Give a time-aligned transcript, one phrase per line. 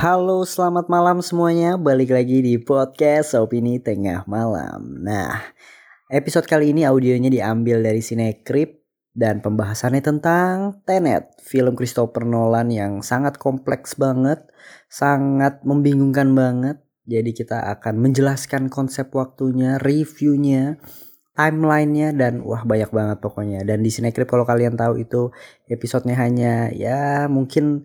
[0.00, 1.76] Halo, selamat malam semuanya.
[1.76, 4.96] Balik lagi di podcast Opini Tengah Malam.
[5.04, 5.52] Nah,
[6.08, 8.80] episode kali ini audionya diambil dari Cinecrip
[9.12, 14.40] dan pembahasannya tentang Tenet, film Christopher Nolan yang sangat kompleks banget,
[14.88, 16.80] sangat membingungkan banget.
[17.04, 20.80] Jadi kita akan menjelaskan konsep waktunya, reviewnya,
[21.36, 23.68] timelinenya dan wah banyak banget pokoknya.
[23.68, 25.28] Dan di Cinecrip kalau kalian tahu itu
[25.68, 27.84] episodenya hanya ya mungkin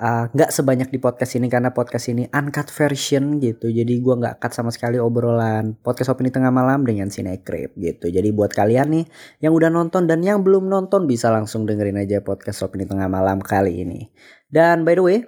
[0.00, 3.68] nggak uh, sebanyak di podcast ini karena podcast ini uncut version gitu.
[3.68, 8.08] Jadi gua nggak cut sama sekali obrolan podcast opini tengah malam dengan Cinecrip gitu.
[8.08, 9.04] Jadi buat kalian nih
[9.44, 13.44] yang udah nonton dan yang belum nonton bisa langsung dengerin aja podcast opini tengah malam
[13.44, 14.08] kali ini.
[14.48, 15.18] Dan by the way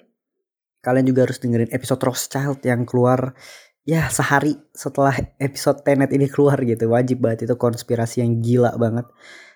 [0.81, 3.37] kalian juga harus dengerin episode Rothschild yang keluar
[3.85, 6.89] ya sehari setelah episode Tenet ini keluar gitu.
[6.89, 9.05] Wajib banget itu konspirasi yang gila banget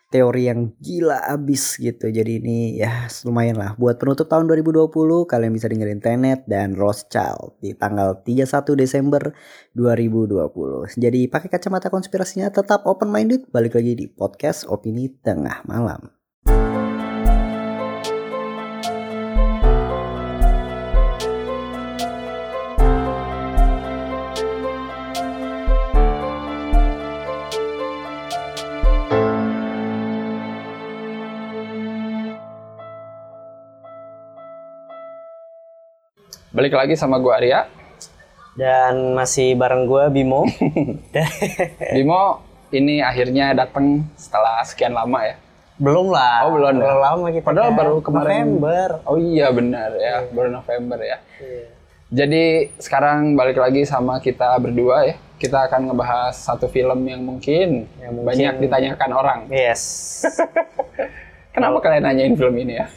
[0.09, 2.09] teori yang gila abis gitu.
[2.11, 3.75] Jadi ini ya lumayan lah.
[3.75, 4.89] Buat penutup tahun 2020
[5.27, 8.47] kalian bisa dengerin Tenet dan Rothschild di tanggal 31
[8.79, 9.35] Desember
[9.75, 10.97] 2020.
[10.97, 13.51] Jadi pakai kacamata konspirasinya tetap open minded.
[13.51, 16.17] Balik lagi di podcast Opini Tengah Malam.
[36.57, 37.69] Balik lagi sama gue Arya.
[38.57, 40.49] Dan masih bareng gue Bimo.
[42.01, 42.41] Bimo,
[42.73, 45.37] ini akhirnya datang setelah sekian lama ya.
[45.77, 46.49] Belum lah.
[46.49, 46.81] Oh belum.
[46.81, 47.45] Belum lama kita.
[47.45, 47.77] Padahal kan.
[47.77, 48.57] baru kemarin.
[48.57, 48.89] November.
[49.05, 50.19] Oh iya benar ya, yeah.
[50.33, 51.21] baru November ya.
[51.37, 51.69] Yeah.
[52.25, 52.45] Jadi
[52.81, 55.17] sekarang balik lagi sama kita berdua ya.
[55.37, 59.41] Kita akan ngebahas satu film yang mungkin, yang mungkin banyak ditanyakan orang.
[59.53, 60.25] Yes.
[61.53, 62.89] Kenapa kalian nanyain film ini ya?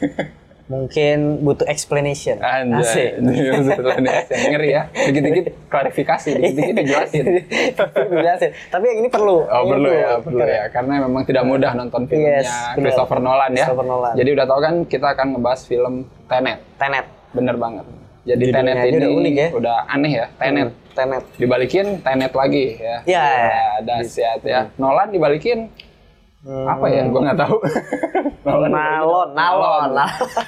[0.70, 2.38] mungkin butuh explanation.
[2.38, 3.18] Anjay.
[3.66, 4.38] explanation.
[4.54, 4.82] Ngeri ya.
[4.94, 7.24] Dikit-dikit klarifikasi, dikit-dikit dijelasin.
[8.14, 8.50] dijelasin.
[8.70, 9.50] Tapi yang ini perlu.
[9.50, 10.64] Oh, ini perlu ya, perlu ya.
[10.70, 13.66] Karena memang tidak mudah nonton filmnya yes, Christopher Nolan ya.
[13.66, 14.14] Christopher Nolan.
[14.14, 15.94] Jadi udah tau kan kita akan ngebahas film
[16.30, 16.62] Tenet.
[16.78, 17.06] Tenet.
[17.34, 17.84] Bener banget.
[18.22, 19.48] Jadi Judulnya Tenet ini udah unik ya.
[19.50, 20.68] Udah aneh ya, Tenet.
[20.70, 21.22] Hmm, Tenet.
[21.34, 22.96] Dibalikin Tenet lagi ya.
[23.02, 23.24] Iya.
[23.26, 24.60] Ya, dahsyat ya.
[24.78, 25.66] Nolan dibalikin
[26.40, 26.66] Hmm.
[26.66, 27.04] Apa ya?
[27.08, 27.56] Gue nggak tahu.
[28.48, 29.90] Nalon, nalon, nalon.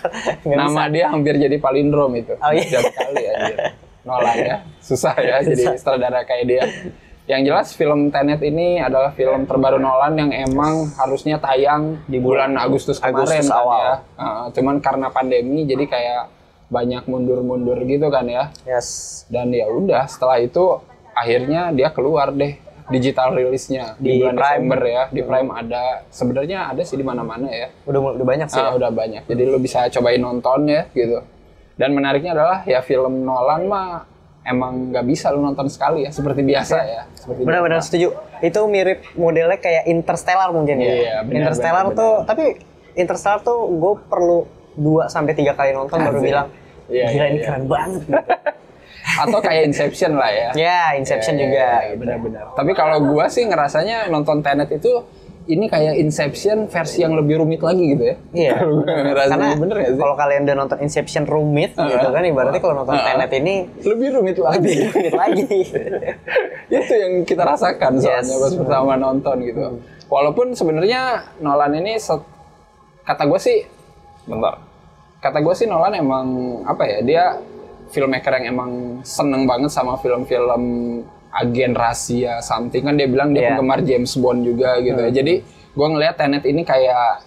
[0.49, 2.33] Nama dia hampir jadi palindrom itu.
[2.41, 2.65] Oh, iya.
[2.65, 3.55] Setiap kali aja.
[4.03, 4.57] Nolan ya.
[4.83, 6.65] Susah ya jadi sutradara kayak dia.
[7.31, 12.59] Yang jelas film Tenet ini adalah film terbaru Nolan yang emang harusnya tayang di bulan
[12.59, 13.79] Agustus kemarin Agustus kan awal.
[13.79, 13.95] ya.
[14.19, 16.23] Uh, cuman karena pandemi jadi kayak
[16.67, 18.51] banyak mundur-mundur gitu kan ya.
[18.67, 19.23] Yes.
[19.31, 20.83] Dan ya udah setelah itu
[21.15, 22.59] akhirnya dia keluar deh
[22.93, 24.53] digital rilisnya di, di bulan Prime.
[24.61, 25.85] Desember ya di Prime ada.
[26.13, 27.73] Sebenarnya ada sih di mana-mana ya.
[27.89, 28.79] Udah udah banyak sih ah, ya?
[28.79, 29.23] udah banyak.
[29.25, 31.25] Jadi lu bisa cobain nonton ya gitu.
[31.75, 34.05] Dan menariknya adalah ya film Nolan mah
[34.45, 37.03] emang nggak bisa lu nonton sekali ya seperti biasa ya.
[37.27, 38.13] Benar-benar setuju.
[38.45, 40.93] Itu mirip modelnya kayak Interstellar mungkin ya?
[40.93, 42.29] Iya, benar, Interstellar benar, tuh benar.
[42.29, 42.45] tapi
[42.93, 44.39] Interstellar tuh gue perlu
[44.77, 46.09] dua sampai tiga kali nonton Asik.
[46.09, 46.49] baru bilang
[46.89, 47.45] iya, gila iya, ini iya.
[47.45, 48.03] keren banget
[49.21, 50.49] atau kayak Inception lah ya.
[50.57, 51.67] Ya, Inception ya, juga.
[51.85, 52.45] Ya, benar-benar.
[52.57, 55.05] Tapi kalau gua sih ngerasanya nonton Tenet itu
[55.51, 58.17] ini kayak Inception versi yang lebih rumit lagi gitu ya.
[58.31, 58.57] Iya.
[59.27, 59.99] Karena bener ya sih?
[59.99, 63.55] Kalau kalian udah nonton Inception rumit uh, gitu kan ibaratnya kalau nonton uh, Tenet ini
[63.83, 64.63] lebih rumit lagi.
[64.63, 65.59] Lebih rumit lagi.
[66.79, 68.39] itu yang kita rasakan soalnya yes.
[68.39, 69.63] pas pertama nonton gitu.
[69.67, 69.79] Hmm.
[70.07, 71.99] Walaupun sebenarnya Nolan ini
[73.03, 73.59] kata gue sih
[74.31, 74.63] bentar.
[75.19, 76.27] Kata gue sih Nolan emang
[76.63, 76.99] apa ya?
[77.03, 77.25] Dia
[77.93, 78.71] filmmaker yang emang
[79.05, 80.63] seneng banget sama film-film
[81.33, 83.49] agen rahasia something kan dia bilang dia yeah.
[83.57, 85.09] penggemar James Bond juga gitu ya.
[85.09, 85.15] hmm.
[85.17, 85.19] ya.
[85.23, 85.35] Jadi
[85.73, 87.25] gue ngelihat Tenet ini kayak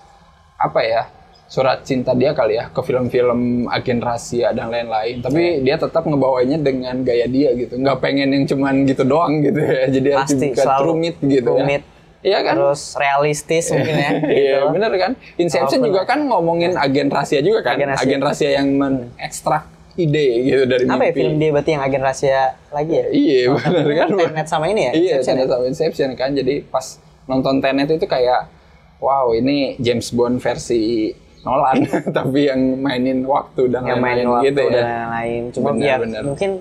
[0.56, 1.04] apa ya
[1.46, 5.26] surat cinta dia kali ya ke film-film agen rahasia dan lain-lain.
[5.26, 5.64] Tapi yeah.
[5.66, 7.82] dia tetap ngebawanya dengan gaya dia gitu.
[7.82, 9.86] Nggak pengen yang cuman gitu doang gitu ya.
[9.90, 11.82] Jadi Pasti, harus juga rumit gitu rumit.
[11.82, 11.94] ya.
[12.26, 12.58] Iya kan?
[12.58, 14.10] Terus realistis mungkin ya.
[14.18, 14.34] Gitu.
[14.34, 15.12] Iya bener kan.
[15.38, 17.78] Inception oh, juga kan ngomongin agen rahasia juga kan.
[17.78, 21.82] Agen rahasia, agen rahasia yang mengekstrak ide gitu dari Apa ya film dia berarti yang
[21.82, 23.06] agen rahasia lagi ya?
[23.08, 24.08] Iya oh, benar kan.
[24.14, 24.92] Tenet sama ini ya?
[24.92, 25.52] Iya Inception Tenet ya?
[25.52, 26.30] sama Inception kan.
[26.32, 26.86] Jadi pas
[27.26, 28.52] nonton Tenet itu kayak
[28.98, 31.12] wow ini James Bond versi
[31.42, 31.86] Nolan
[32.18, 34.72] tapi yang mainin waktu dan yang lain-lain mainin waktu gitu ya.
[34.72, 35.42] dan lain-lain.
[35.52, 36.22] Cuma Bener, ya bener.
[36.24, 36.52] mungkin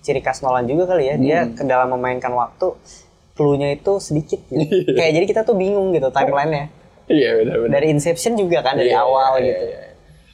[0.00, 1.14] ciri khas Nolan juga kali ya.
[1.16, 1.54] Dia Hmm.
[1.54, 2.72] ke dalam memainkan waktu
[3.34, 4.64] clue-nya itu sedikit gitu.
[4.96, 6.70] Kayak jadi kita tuh bingung gitu timeline-nya.
[7.06, 7.74] Iya benar-benar.
[7.74, 9.64] Dari Inception juga kan dari Iya, awal iya, gitu.
[9.66, 9.80] iya.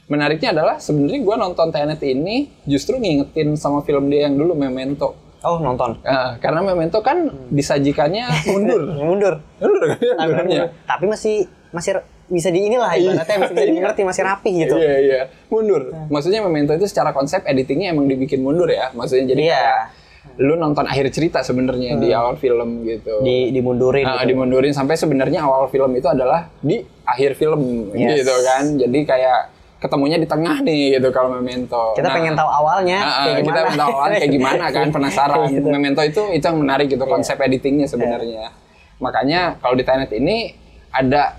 [0.06, 5.19] Menariknya adalah sebenarnya gue nonton Tenet ini justru ngingetin sama film dia yang dulu Memento.
[5.43, 5.99] Oh nonton.
[6.00, 8.82] Nah, karena Memento kan disajikannya mundur.
[9.03, 9.35] Mundur.
[9.58, 10.70] mundur kan filmnya.
[10.85, 11.37] Tapi masih
[11.70, 14.75] masih bisa di inilah ibaratnya bisa, bisa dimengerti masih rapi gitu.
[14.79, 15.91] Iya iya mundur.
[16.06, 18.94] Maksudnya Memento itu secara konsep editingnya emang dibikin mundur ya.
[18.94, 19.55] Maksudnya jadi Iya.
[19.55, 19.81] kayak
[20.37, 23.23] lu nonton akhir cerita sebenarnya di awal film gitu.
[23.23, 24.35] Di dimundurin Ah, gitu.
[24.35, 28.23] dimundurin sampai sebenarnya awal film itu adalah di akhir film Yes.
[28.23, 28.75] gitu kan.
[28.75, 29.38] Jadi kayak
[29.87, 31.94] ketemunya di tengah nih gitu kalau Memento.
[31.94, 35.38] Kita Nah, pengen tahu awalnya ah, kayak kita pengen tahu awalnya kayak gimana kan penasaran.
[35.49, 35.62] Gitu.
[35.62, 35.73] Iya.
[35.73, 38.50] Memento itu itu yang menarik gitu konsep editingnya sebenarnya.
[38.97, 40.53] Makanya kalau di Tenet ini
[40.91, 41.38] ada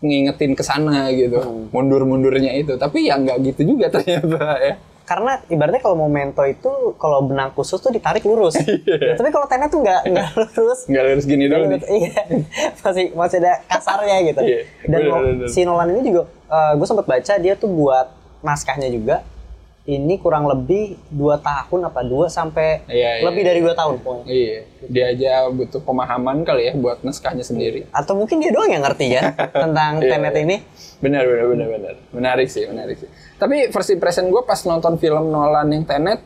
[0.00, 1.38] ngingetin ke sana gitu.
[1.38, 1.68] Hmm.
[1.70, 2.74] Mundur-mundurnya itu.
[2.74, 4.74] Tapi ya nggak gitu juga ternyata ya.
[5.02, 8.54] Karena ibaratnya kalau momento itu kalau benang khusus tuh ditarik lurus.
[8.62, 8.96] Iya.
[9.02, 10.86] Ya, tapi kalau tenet tuh nggak nggak lurus.
[10.86, 11.80] Nggak harus gini dulu nih.
[11.82, 12.20] Iya,
[12.78, 14.40] masih masih ada kasarnya gitu.
[14.40, 15.46] Iya, Dan bener, lo- bener.
[15.48, 18.10] si Nolan ini juga, gue sempat baca dia tuh buat
[18.42, 19.22] naskahnya juga.
[19.80, 24.24] Ini kurang lebih dua tahun apa dua sampai Iya, iya, lebih dari dua tahun pokoknya.
[24.28, 24.56] Iya,
[24.86, 27.88] dia aja butuh pemahaman kali ya buat naskahnya sendiri.
[27.90, 29.32] Atau mungkin dia doang yang ngerti ya
[29.64, 30.42] tentang Iya, Tenet iya.
[30.46, 30.56] ini.
[31.00, 31.94] Benar, benar, benar, benar.
[32.12, 33.08] Menarik sih, menarik sih.
[33.40, 36.20] Tapi first impression gue pas nonton film Nolan yang Tenet,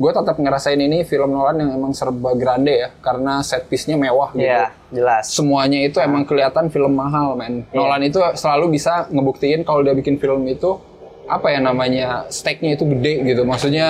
[0.00, 4.32] gue tetap ngerasain ini film Nolan yang emang serba grande ya, karena set piece-nya mewah
[4.32, 4.48] gitu.
[4.48, 5.28] Iya, jelas.
[5.28, 7.68] Semuanya itu emang kelihatan film mahal, men.
[7.68, 7.76] Iya.
[7.76, 10.80] Nolan itu selalu bisa ngebuktiin kalau dia bikin film itu
[11.28, 13.44] apa ya namanya stake-nya itu gede gitu.
[13.44, 13.88] Maksudnya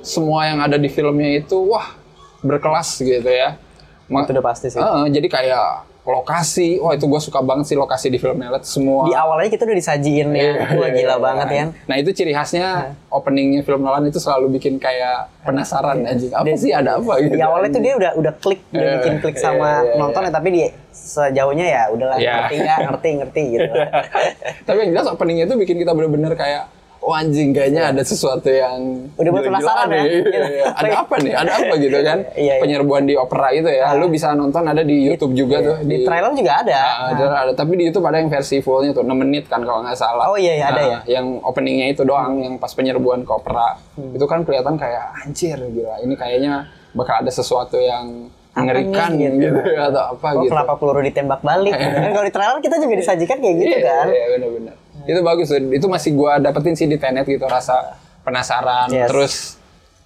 [0.00, 1.92] semua yang ada di filmnya itu wah
[2.40, 3.60] berkelas gitu ya.
[4.08, 4.80] Ma- Itu udah pasti sih.
[4.80, 5.68] Heeh, jadi kayak
[6.04, 9.08] lokasi, wah itu gue suka banget sih lokasi di film Nelet semua.
[9.08, 11.64] Di awalnya kita udah disajiin ya, wah gila banget ya.
[11.88, 16.28] Nah itu ciri khasnya openingnya film Nolan itu selalu bikin kayak penasaran anjing.
[16.28, 17.32] Apa sih ada apa gitu?
[17.32, 19.96] Di awalnya tuh dia udah udah klik, udah Iya, bikin klik iya, sama iya, iya.
[19.96, 20.62] nonton ya, tapi di
[20.92, 22.32] sejauhnya ya udahlah Iya.
[22.36, 23.72] ngerti nggak, ngerti ngerti gitu.
[24.68, 26.68] Tapi yang jelas openingnya itu bikin kita bener-bener kayak
[27.04, 30.00] Oh anjing kayaknya ada sesuatu yang Udah buat penasaran ya?
[30.00, 30.40] Iya, Gitu.
[30.56, 30.64] iya.
[30.72, 31.32] Ada apa nih?
[31.36, 32.18] Ada apa gitu kan?
[32.34, 32.62] Iya, iya.
[32.64, 33.92] Penyerbuan di opera itu ya.
[33.92, 35.76] Lu bisa nonton ada di YouTube juga tuh.
[35.80, 36.80] Di trailer juga ada.
[36.80, 37.52] Ah, ada, ada.
[37.52, 40.26] Tapi di YouTube ada yang versi fullnya tuh 6 menit kan kalau nggak salah.
[40.26, 40.98] Oh, iya, iya, ada Nah, ya?
[41.20, 43.76] Yang openingnya itu doang, yang pas penyerbuan ke opera.
[43.94, 46.00] Itu kan kelihatan kayak anjir gila.
[46.00, 46.52] Ini kayaknya
[46.90, 49.60] bakal ada sesuatu yang mengerikan nih, gitu, gitu.
[49.76, 50.50] atau apa Oh, gitu.
[50.50, 51.74] kenapa peluru ditembak balik?
[51.74, 54.06] Kan kalau di trailer kita juga disajikan kayak gitu Iya, kan.
[54.08, 54.74] Iya, benar-benar.
[55.02, 55.58] Itu bagus tuh.
[55.70, 59.08] Itu masih gua dapetin sih di Tenet gitu rasa penasaran, Yes.
[59.08, 59.34] terus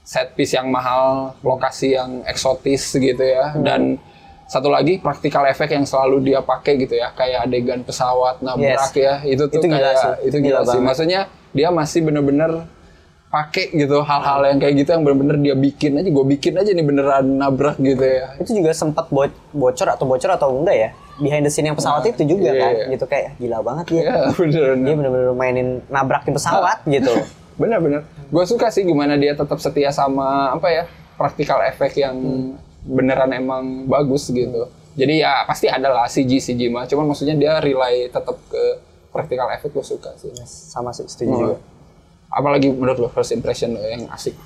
[0.03, 3.63] set piece yang mahal, lokasi yang eksotis gitu ya, Hmm.
[3.63, 3.81] dan
[4.45, 8.97] satu lagi praktikal efek yang selalu dia pakai gitu ya, kayak adegan pesawat nabrak Yes.
[8.97, 10.13] ya, itu tuh Itu gila kayak sih.
[10.25, 10.69] itu Gila gila, sih.
[10.73, 10.85] banget.
[10.89, 11.21] Maksudnya
[11.51, 12.53] dia masih bener-bener
[13.29, 16.81] pakai gitu hal-hal yang kayak gitu yang bener-bener dia bikin aja, gue bikin aja nih
[16.83, 18.33] beneran nabrak gitu ya.
[18.41, 20.91] Itu juga sempat bo- bocor atau bocor atau enggak ya?
[21.19, 22.87] Behind the scene yang pesawat itu juga iya, kan, iya.
[22.95, 24.03] gitu kayak gila banget dia.
[24.07, 24.69] Ya bener.
[24.79, 27.11] Dia bener-bener mainin nabrakin pesawat gitu.
[27.61, 28.07] Bener-bener.
[28.31, 30.85] Gue suka sih gimana dia tetap setia sama apa ya
[31.19, 32.15] praktikal efek yang
[32.87, 34.71] beneran emang bagus gitu.
[34.95, 36.87] Jadi ya pasti ada lah CG CG mah.
[36.87, 38.63] Cuman maksudnya dia rely tetap ke
[39.11, 40.31] praktikal efek gue suka sih.
[40.47, 41.41] Sama sih setuju Hmm.
[41.45, 41.57] juga.
[42.29, 44.39] Apalagi menurut lo first impression lo yang asik.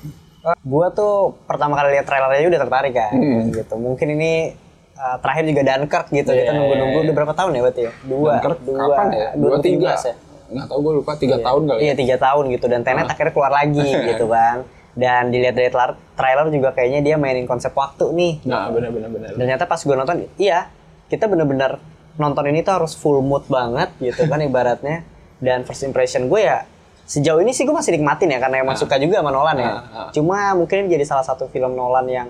[0.63, 3.53] Gua tuh pertama kali lihat trailernya udah tertarik kan, Hmm.
[3.53, 3.75] gitu.
[3.77, 4.57] Mungkin ini
[4.97, 6.31] uh, terakhir juga Dunkirk gitu.
[6.33, 7.93] Iya, Kita nunggu-nunggu iya, udah berapa tahun ya berarti ya?
[8.05, 9.29] Dua, Dunkirk dua, kapan ya?
[9.37, 9.93] Dua tiga.
[9.97, 10.15] 2017 ya.
[10.53, 11.79] Nggak tahu gue lupa tiga tahun kali.
[11.81, 11.95] Iya ya.
[11.97, 14.57] tiga tahun gitu dan Tenet akhirnya keluar lagi gitu kan.
[14.93, 15.73] Dan dilihat dari
[16.13, 18.33] trailer, juga kayaknya dia mainin konsep waktu nih.
[18.45, 19.29] Nah bener-bener bener.
[19.33, 20.69] Dan ternyata pas gue nonton, iya
[21.09, 21.81] kita bener-bener
[22.21, 25.09] nonton ini tuh harus full mood banget gitu kan ibaratnya.
[25.43, 26.69] Dan first impression gue ya
[27.09, 29.69] sejauh ini sih gue masih nikmatin ya karena emang suka juga sama Nolan ya.
[29.69, 30.09] Ah, ah.
[30.15, 32.29] Cuma mungkin jadi salah satu film Nolan yang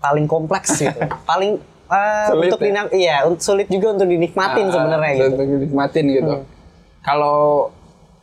[0.00, 0.98] paling kompleks gitu,
[1.30, 2.66] paling eh, Sulit untuk ya?
[2.66, 5.26] dinak- iya sulit juga untuk dinikmatin Ah, sebenarnya gitu.
[5.32, 6.34] untuk dinikmatin gitu.
[7.00, 7.70] Kalau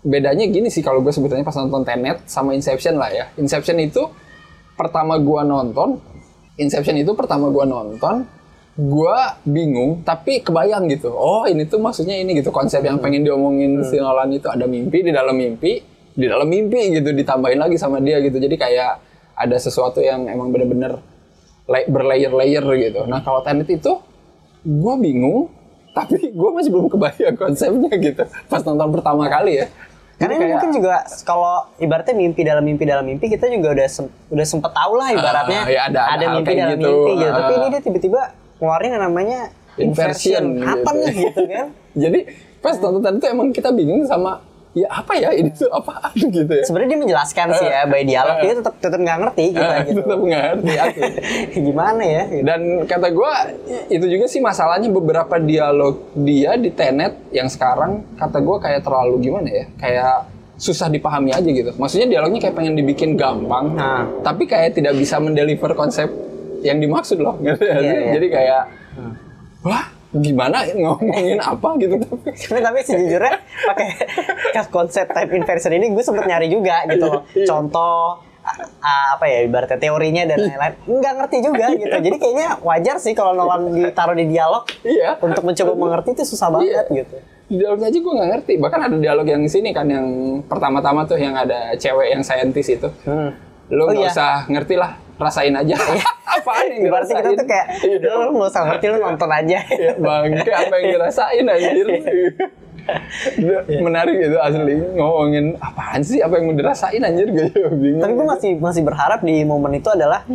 [0.03, 3.25] bedanya gini sih kalau gue sebetulnya pas nonton Tenet sama Inception lah ya.
[3.35, 4.03] Inception itu
[4.73, 6.01] pertama gua nonton,
[6.57, 8.25] Inception itu pertama gua nonton,
[8.75, 11.13] gua bingung tapi kebayang gitu.
[11.13, 15.05] Oh, ini tuh maksudnya ini gitu konsep yang pengen diomongin si Nolan itu ada mimpi
[15.05, 15.77] di dalam mimpi,
[16.11, 18.35] di dalam mimpi gitu ditambahin lagi sama dia gitu.
[18.35, 18.91] Jadi kayak
[19.33, 20.99] ada sesuatu yang emang bener-bener
[21.65, 23.01] berlayer-layer gitu.
[23.03, 23.91] Nah, kalau Tenet itu
[24.61, 25.47] gue bingung
[25.97, 29.67] tapi gue masih belum kebayang konsepnya gitu pas nonton pertama kali ya
[30.15, 34.13] Karena ini mungkin juga kalau ibaratnya mimpi dalam mimpi dalam mimpi kita juga udah sem-
[34.27, 36.89] udah sempet tahu lah ibaratnya Ah, ya ada- ada hal mimpi kayak dalam gitu.
[36.89, 37.27] mimpi gitu.
[37.27, 37.35] Ah.
[37.35, 38.21] Tapi ini dia tiba-tiba
[38.57, 39.39] ngeluarin yang namanya
[39.75, 40.69] Inversion inversion.
[40.71, 41.01] Apa gitu.
[41.01, 41.67] nih gitu kan?
[41.93, 42.19] jadi
[42.57, 44.31] pas nonton tadi tuh emang kita bingung sama
[44.73, 48.35] ya apa ya ini tuh apaan gitu ya Sebenarnya dia menjelaskan sih ya by dialog
[48.39, 49.99] dia tetap tetap nggak ngerti kita gitu.
[50.01, 50.99] tetap nggak ngerti aku.
[51.69, 52.23] Gimana ya?
[52.25, 52.41] gitu.
[52.41, 53.31] dan kata gue
[53.87, 59.15] itu juga sih masalahnya beberapa dialog dia di Tenet yang sekarang kata gue kayak terlalu
[59.21, 60.15] gimana ya kayak
[60.55, 64.09] susah dipahami aja gitu maksudnya dialognya kayak pengen dibikin gampang Nah.
[64.21, 66.09] tapi kayak tidak bisa mendeliver konsep
[66.61, 67.83] yang dimaksud loh nggak Iya, sih?
[67.83, 68.09] iya.
[68.11, 68.61] jadi kayak
[69.61, 73.33] wah gimana ngomongin apa gitu Tapi tapi sejujurnya
[73.65, 73.87] pakai
[74.69, 77.21] konsep type inversion ini gue sempet nyari juga gitu loh.
[77.33, 77.45] Iya.
[77.45, 82.99] Contoh a- apa ya ibaratnya teorinya dan lain-lain nggak ngerti juga gitu jadi kayaknya wajar
[82.99, 85.15] sih kalau Nolan ditaruh di dialog Iya.
[85.17, 87.01] untuk mencoba mengerti itu susah banget Iya.
[87.01, 90.07] gitu di dialog aja gue nggak ngerti bahkan ada dialog yang sini kan yang
[90.43, 93.29] pertama-tama tuh yang ada cewek yang saintis itu hmm.
[93.71, 94.11] lo Oh, nggak iya.
[94.11, 95.75] usah ngerti lah rasain aja.
[96.33, 98.09] Apaan yang Ibaratnya kita tuh kayak, Iya.
[98.17, 99.59] lu nggak usah ngerti, lu nonton aja.
[99.69, 101.87] Ya, bangke apa yang dirasain anjir.
[101.87, 102.29] Iya.
[103.79, 104.75] menarik itu asli.
[104.75, 106.19] Ngomongin apaan sih?
[106.19, 107.31] Apa yang mau dirasain anjir?
[107.31, 108.01] Gue juga bingung.
[108.01, 110.25] Tapi gue masih masih berharap di momen itu adalah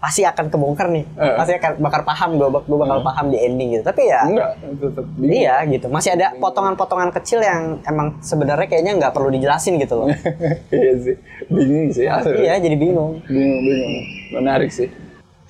[0.00, 1.36] pasti akan kebongkar nih, Eh.
[1.36, 3.84] pasti akan bakal paham gue, gue bakal paham di ending gitu.
[3.84, 4.50] Tapi ya, enggak
[5.22, 10.08] iya gitu, masih ada potongan-potongan kecil yang emang sebenarnya kayaknya nggak perlu dijelasin gitu loh.
[10.72, 11.16] iya sih
[11.46, 13.20] bingung sih asli iya, jadi bingung.
[13.22, 13.94] bingung bingung
[14.32, 14.88] menarik sih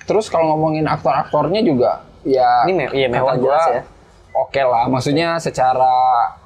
[0.01, 1.91] terus kalau ngomongin aktor-aktornya juga
[2.21, 3.83] ya Ini me- iya, mewah jelas ya.
[4.33, 5.93] oke lah maksudnya secara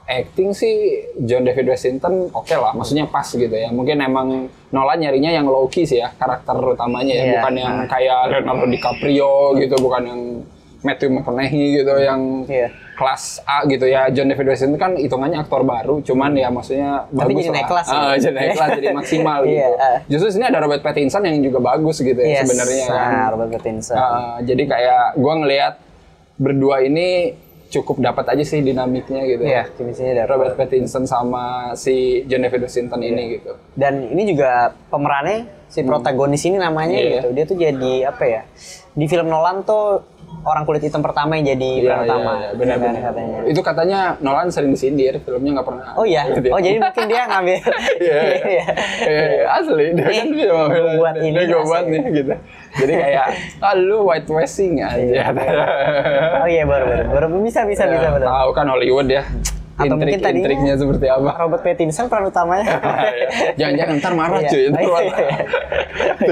[0.05, 0.75] acting sih
[1.19, 4.27] John David Washington oke lah maksudnya pas gitu ya mungkin emang
[4.69, 7.33] Nolan nyarinya yang low key sih ya karakter utamanya ya Iya.
[7.35, 10.21] bukan yang kayak Leonardo DiCaprio gitu bukan yang
[10.81, 12.69] Matthew McConaughey gitu yang Iya.
[12.93, 17.17] kelas A gitu ya John David Washington kan hitungannya aktor baru cuman ya maksudnya Tapi
[17.27, 17.55] bagus jadi lah.
[17.55, 17.97] naik kelas ya.
[17.97, 19.97] Ah, jadi naik kelas jadi maksimal gitu Iya, ah.
[20.05, 23.51] justru sini ada Robert Pattinson yang juga bagus gitu ya Yes, sebenarnya kan nah, Robert
[23.51, 23.95] Pattinson.
[23.95, 25.73] Uh, jadi kayak gua ngelihat
[26.35, 27.33] berdua ini
[27.67, 30.07] cukup dapat aja sih dinamiknya gitu Iya, ya.
[30.13, 33.09] ada Robert Pattinson sama si John David Washington Iya.
[33.09, 33.51] ini gitu.
[33.73, 34.51] Dan ini juga
[34.87, 37.09] pemerannya si protagonis ini namanya Iya.
[37.19, 37.27] gitu.
[37.31, 38.41] Dia tuh jadi apa ya?
[38.91, 40.05] Di film Nolan tuh
[40.41, 42.31] orang kulit hitam pertama yang jadi peran utama.
[42.35, 43.01] iya, benar Iya benar.
[43.03, 43.37] katanya.
[43.45, 45.87] Itu katanya Nolan sering disindir, filmnya nggak pernah.
[45.95, 46.21] Oh iya.
[46.29, 46.47] Gitu.
[46.49, 47.59] Oh jadi mungkin dia ngambil.
[48.05, 48.41] Iya, iya.
[48.45, 48.65] Iya,
[49.25, 50.51] iya, asli dia kan dia
[50.95, 52.33] buat ini dia buat nih gitu.
[52.75, 53.25] Jadi kayak
[53.59, 55.31] ah lu white washing aja.
[56.37, 57.03] oh iya baru baru.
[57.09, 58.27] Baru bisa bisa bisa benar.
[58.27, 59.23] Tahu kan Hollywood ya.
[59.75, 61.31] Atau mungkin tadinya- Intrik-intriknya seperti apa.
[61.37, 62.79] Robert Pattinson peran utamanya.
[63.59, 64.49] Jangan-jangan ntar marah Iya.
[64.49, 64.65] cuy.
[64.71, 65.15] Iya, iya.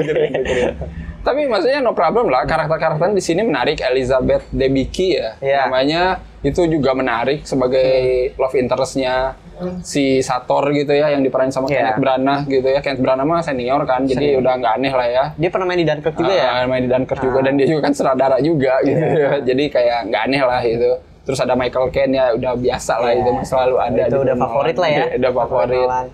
[1.24, 5.60] Tapi maksudnya no problem lah karakter-karakter di sini menarik Elizabeth Debicki ya Iya.
[5.66, 6.02] namanya
[6.40, 7.92] itu juga menarik sebagai
[8.36, 9.40] love interestnya
[9.82, 11.94] si Sator gitu ya yang diperanin sama Iya.
[11.94, 12.80] Kenneth Branagh gitu ya.
[12.80, 15.24] Kenneth Branagh mah senior kan jadi udah nggak aneh lah ya.
[15.34, 16.48] Dia pernah main di Dunkirk juga ya.
[16.54, 17.40] Ah, main di Dunkirk juga.
[17.42, 19.20] Dan dia juga kan sutradara juga gitu Iya.
[19.20, 19.32] ya.
[19.44, 20.92] Jadi kayak nggak aneh lah itu
[21.24, 23.20] terus ada Michael Caine ya udah biasa lah Iya.
[23.20, 24.98] itu mah selalu ada Itu udah favorit lah ya.
[25.00, 25.86] Udah- udah favorit.
[25.86, 26.08] Nolan.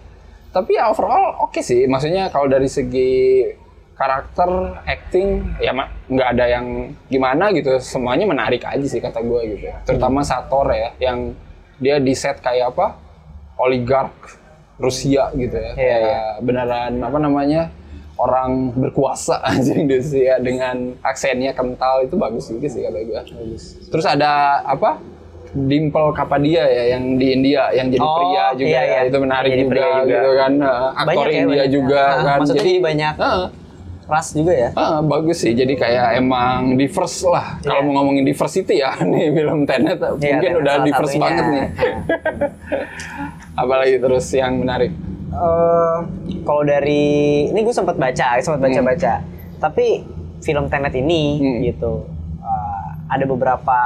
[0.50, 1.86] tapi ya overall oke sih.
[1.86, 3.46] Maksudnya kalau dari segi
[3.94, 4.50] karakter
[4.86, 6.66] acting ya mak nggak ada yang
[7.06, 7.78] gimana gitu.
[7.78, 9.68] Semuanya menarik aja sih kata gue gitu.
[9.84, 11.36] Terutama Sator ya yang
[11.78, 12.96] dia di set kayak apa
[13.60, 14.16] oligark
[14.76, 17.62] Rusia gitu ya Iya, kayak beneran apa namanya
[18.16, 23.22] orang berkuasa aja di Rusia dengan aksennya kental itu bagus juga sih kata gue
[23.86, 25.00] terus ada apa
[25.50, 28.86] Dimple Kapadia ya yang di India yang jadi Oh, pria juga iya, ya.
[28.86, 29.00] iya.
[29.04, 30.06] itu menarik Jadi juga, juga.
[30.06, 31.74] gitu kan Nah, aktor Banyak ya, India banyak.
[31.74, 33.16] juga Ah, kan maksudnya jadi banyak.
[33.20, 33.46] ah,
[34.06, 34.70] Ras juga ya.
[34.74, 37.84] ah, bagus sih jadi kayak emang diverse lah kalau Iya.
[37.84, 41.66] mau ngomongin diversity ya nih film Tenet mungkin Tenet udah diverse banget nih
[43.60, 44.92] apalagi terus yang menarik
[45.30, 45.98] Eh,
[46.42, 47.06] kalau dari
[47.48, 49.22] ini gue sempat baca, sempat baca-baca.
[49.62, 50.02] Tapi
[50.42, 51.60] film Tenet ini Hmm.
[51.62, 52.02] gitu
[52.42, 53.80] eh, ada beberapa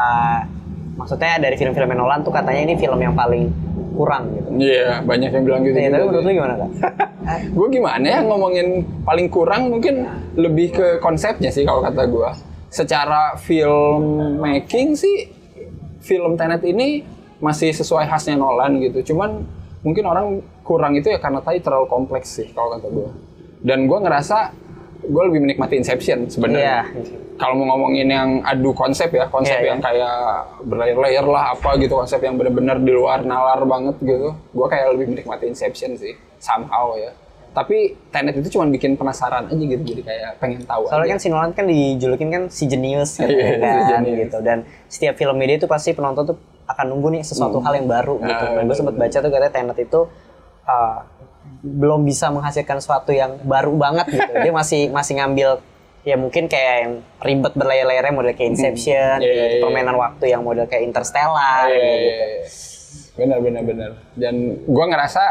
[0.96, 3.51] maksudnya dari film-film Nolan tuh katanya ini film yang paling
[3.94, 4.50] kurang gitu.
[4.56, 5.75] Iya, banyak yang bilang gitu.
[5.75, 6.70] Iya, juga tapi menurut lu gimana kak?
[7.60, 8.68] gue gimana ya ngomongin
[9.03, 9.96] paling kurang mungkin
[10.39, 12.30] lebih ke konsepnya sih kalau kata gue.
[12.72, 14.01] Secara film
[14.39, 15.27] making sih
[16.00, 17.03] film Tenet ini
[17.38, 19.13] masih sesuai khasnya Nolan gitu.
[19.13, 19.44] Cuman
[19.84, 23.10] mungkin orang kurang itu ya karena tadi terlalu kompleks sih kalau kata gue.
[23.63, 24.52] Dan gue ngerasa
[25.04, 26.88] gue lebih menikmati Inception sebenarnya.
[26.88, 27.12] Iya.
[27.34, 30.16] Kalau mau ngomongin yang adu konsep ya, konsep Iya, yang kayak
[30.63, 34.32] berlayer-layer lah apa gitu, konsep yang bener-bener di luar nalar banget gitu.
[34.54, 37.12] Gue kayak lebih menikmati Inception sih, somehow ya.
[37.53, 37.77] Tapi
[38.10, 41.13] Tenet itu cuma bikin penasaran aja gitu, jadi kayak pengen tahu Soalnya aja.
[41.13, 44.17] kan si Nolan kan dijulukin kan si jenius gitu Iya, si kan jenius.
[44.19, 44.38] gitu.
[44.39, 47.65] Dan setiap film dia itu pasti penonton tuh akan nunggu nih sesuatu Hmm.
[47.65, 48.43] hal yang baru gitu.
[48.43, 50.00] Ah, Dan gue sempat baca tuh katanya Tenet itu
[50.63, 50.98] uh,
[51.62, 54.31] belum bisa menghasilkan sesuatu yang baru banget gitu.
[54.41, 55.50] Dia masih masih ngambil
[56.01, 59.55] ya mungkin kayak yang ribet berlayar-layarnya model kayak Inception, Iya, iya, gitu.
[59.55, 59.62] iya.
[59.62, 62.07] permainan waktu yang model kayak Interstellar Iya, iya, gitu.
[62.10, 62.27] iya.
[63.13, 63.91] Benar, benar, benar.
[64.13, 65.24] Dan gue ngerasa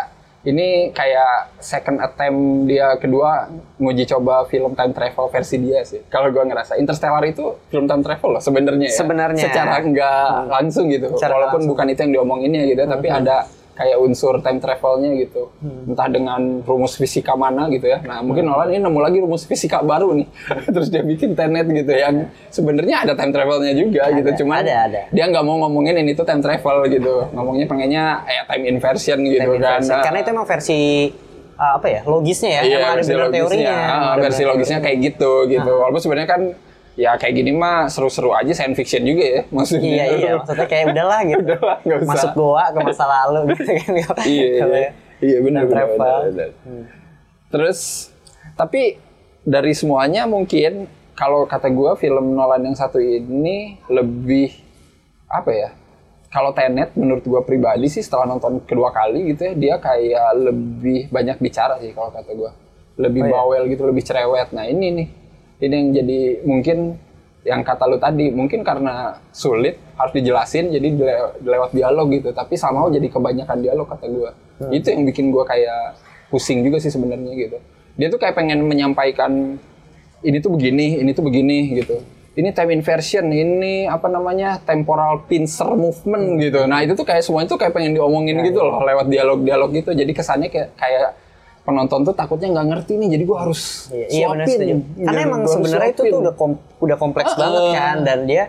[0.42, 3.46] ini kayak second attempt dia kedua
[3.78, 6.02] nguji coba film time travel versi dia sih.
[6.10, 8.98] Kalau gue ngerasa Interstellar itu film time travel loh sebenarnya ya.
[8.98, 9.44] Sebenarnya.
[9.46, 11.14] Secara nggak langsung gitu.
[11.14, 11.70] Secara Walaupun langsung.
[11.70, 15.48] bukan itu yang diomonginnya gitu, tapi ada kayak unsur time travelnya gitu.
[15.88, 18.00] Entah dengan rumus fisika mana gitu ya.
[18.00, 20.28] Nah, mungkin Nolan ini nemu lagi rumus fisika baru nih.
[20.74, 24.44] Terus dia bikin Tenet gitu yang sebenarnya ada time travelnya juga gitu.
[24.44, 25.00] Cuman ada, ada.
[25.08, 27.32] dia nggak mau ngomongin ini tuh time travel gitu.
[27.32, 29.80] Ngomongnya pengennya ya time inversion gitu Time kan.
[29.80, 29.90] inversion.
[29.90, 30.80] Nah, Karena itu emang versi
[31.54, 33.40] uh, apa ya logisnya ya, Iya, emang ada versi benar logisnya.
[33.40, 33.76] teorinya.
[33.88, 35.72] Ah, ada versi logisnya kayak gitu gitu.
[35.72, 36.42] Walaupun sebenarnya kan
[36.92, 39.88] ya kayak gini mah seru-seru aja science fiction juga ya maksudnya.
[39.88, 41.40] Iya iya maksudnya kayak udahlah gitu.
[41.48, 42.10] Udahlah, nggak usah.
[42.12, 43.92] Masuk goa ke masa lalu gitu kan.
[44.22, 44.84] iya, Kalau iya.
[44.84, 44.90] ya.
[45.22, 45.86] Iya benar benar.
[45.88, 46.50] benar, benar.
[47.48, 47.80] Terus
[48.54, 48.96] tapi
[49.42, 54.52] dari semuanya mungkin kalau kata gua film Nolan yang satu ini lebih
[55.28, 55.70] apa ya?
[56.28, 61.08] Kalau Tenet menurut gua pribadi sih setelah nonton kedua kali gitu ya dia kayak lebih
[61.08, 62.52] banyak bicara sih kalau kata gua.
[62.92, 63.32] Lebih Oh, iya.
[63.32, 64.52] bawel gitu, lebih cerewet.
[64.52, 65.08] Nah, ini nih.
[65.62, 66.78] Ini yang jadi mungkin
[67.42, 72.34] yang kata lu tadi mungkin karena sulit harus dijelasin jadi dile- lewat dialog gitu.
[72.34, 74.30] Tapi sama jadi kebanyakan dialog kata gua.
[74.62, 74.70] Hmm.
[74.70, 75.98] itu yang bikin gua kayak
[76.30, 77.58] pusing juga sih sebenarnya gitu.
[77.98, 79.58] Dia tuh kayak pengen menyampaikan
[80.22, 81.98] ini tuh begini ini tuh begini gitu.
[82.32, 86.64] Ini time inversion ini apa namanya temporal pincer movement gitu.
[86.64, 89.90] Nah itu tuh kayak semuanya tuh kayak pengen diomongin Nah, gitu loh lewat dialog-dialog gitu.
[89.92, 91.08] Jadi kesannya kayak kayak
[91.62, 94.74] penonton tuh takutnya nggak ngerti nih jadi gua harus Iya, iya benar setuju.
[94.98, 97.40] Karena Gitu, emang sebenarnya itu tuh udah kom- udah kompleks Heeh.
[97.40, 98.42] banget kan dan dia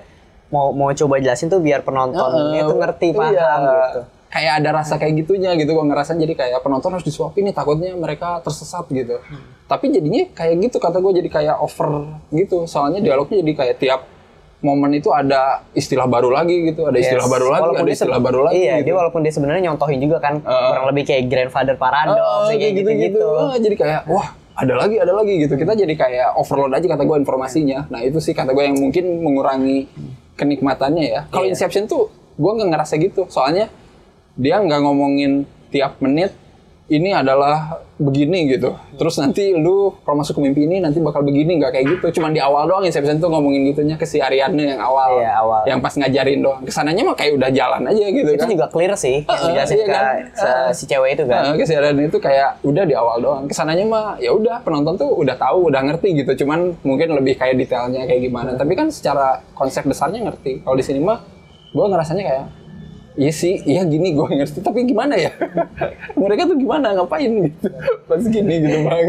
[0.50, 3.50] mau mau coba jelasin tuh biar penontonnya Heeh, tuh ngerti paham iya.
[3.58, 4.01] gitu.
[4.27, 7.93] Kayak ada rasa kayak gitunya gitu gue ngerasa jadi kayak penonton harus disuapin nih takutnya
[7.93, 9.22] mereka tersesat gitu.
[9.22, 9.46] Hmm.
[9.63, 12.65] Tapi jadinya kayak gitu kata gue jadi kayak over gitu.
[12.65, 14.01] Soalnya dialognya jadi kayak tiap
[14.63, 17.34] momen itu ada istilah baru lagi gitu, ada istilah Yes.
[17.36, 18.53] baru lagi, Walaupun ada istilah baru lagi.
[18.58, 18.86] Iya, gitu.
[18.86, 20.67] dia walaupun dia sebenarnya nyontohin juga kan Heeh.
[20.72, 23.27] kurang lebih kayak grandfather paradox Oh, kayak gitu-gitu.
[23.27, 25.53] Ah, jadi kayak wah ada lagi ada lagi gitu.
[25.53, 27.86] Kita jadi kayak overload aja kata gue informasinya.
[27.88, 29.91] Nah itu sih kata gue yang mungkin mengurangi
[30.34, 31.22] kenikmatannya ya.
[31.27, 31.53] Kalau Iya.
[31.53, 33.27] Inception tuh gue nggak ngerasa gitu.
[33.27, 33.67] Soalnya
[34.34, 36.32] dia nggak ngomongin tiap menit
[36.84, 38.75] ini adalah begini gitu.
[39.00, 42.20] Terus nanti lu kalau masuk ke mimpi ini nanti bakal begini nggak kayak gitu.
[42.20, 45.16] Cuman di awal doang Inception tuh ngomongin gitunya ke si Ariadne yang awal.
[45.16, 45.62] Iya, awal.
[45.63, 46.62] Yang pas ngajarin doang.
[46.68, 48.50] Ke sananya mah kayak udah jalan aja gitu Itu kan.
[48.52, 50.04] juga clear sih Heeh, dijelasin iya ke kan?
[50.36, 50.68] Heeh.
[50.75, 51.42] si cewek itu kan.
[51.48, 53.44] Nah, kesiaran itu kayak udah di awal doang.
[53.48, 56.44] Ke sananya mah ya udah penonton tuh udah tahu, udah ngerti gitu.
[56.44, 58.60] Cuman mungkin lebih kayak detailnya kayak gimana.
[58.60, 60.60] Tapi kan secara konsep besarnya ngerti.
[60.67, 61.24] Kalau di sini mah
[61.72, 62.46] gue ngerasanya kayak
[63.13, 64.65] Iya sih, iya gini gue ngerti.
[64.65, 65.30] Tapi gimana ya?
[66.19, 67.69] Mereka tuh gimana ngapain gitu?
[68.10, 69.08] Pas gini gitu bang.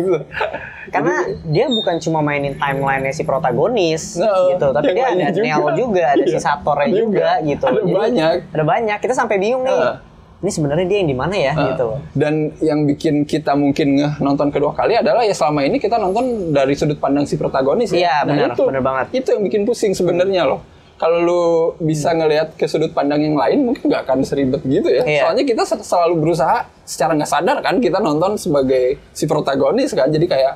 [0.92, 1.14] Karena
[1.48, 5.44] dia bukan cuma mainin timeline-nya si protagonis Nah, gitu, tapi dia ada juga.
[5.48, 7.00] Neo juga, ada si Iya, Satornya juga.
[7.00, 7.64] juga gitu.
[7.64, 8.32] Ada banyak.
[8.52, 8.98] Ada banyak.
[9.00, 9.72] Kita sampai bingung nih.
[9.72, 9.96] Heeh.
[10.44, 11.88] Ini sebenarnya dia yang di mana ya gitu.
[12.12, 16.52] Dan yang bikin kita mungkin ngeh nonton kedua kali adalah ya selama ini kita nonton
[16.52, 17.96] dari sudut pandang si protagonis ya.
[18.04, 19.06] Iya, benar, itu, benar banget.
[19.24, 20.60] Itu yang bikin pusing sebenarnya loh.
[20.94, 21.42] Kalau lu
[21.83, 25.02] bisa ngelihat ke sudut pandang yang lain mungkin nggak akan seribet gitu ya.
[25.02, 25.22] Iya.
[25.26, 30.07] Soalnya kita sel- selalu berusaha secara nggak sadar kan kita nonton sebagai si protagonis kan.
[30.09, 30.54] Jadi kayak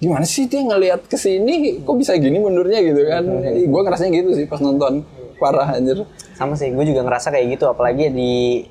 [0.00, 3.24] gimana sih dia ngelihat ke sini kok bisa gini mundurnya gitu kan.
[3.66, 5.02] Gue ngerasanya gitu sih pas nonton.
[5.40, 6.04] Parah anjir.
[6.36, 7.64] Sama sih, gue juga ngerasa kayak gitu.
[7.68, 8.64] Apalagi di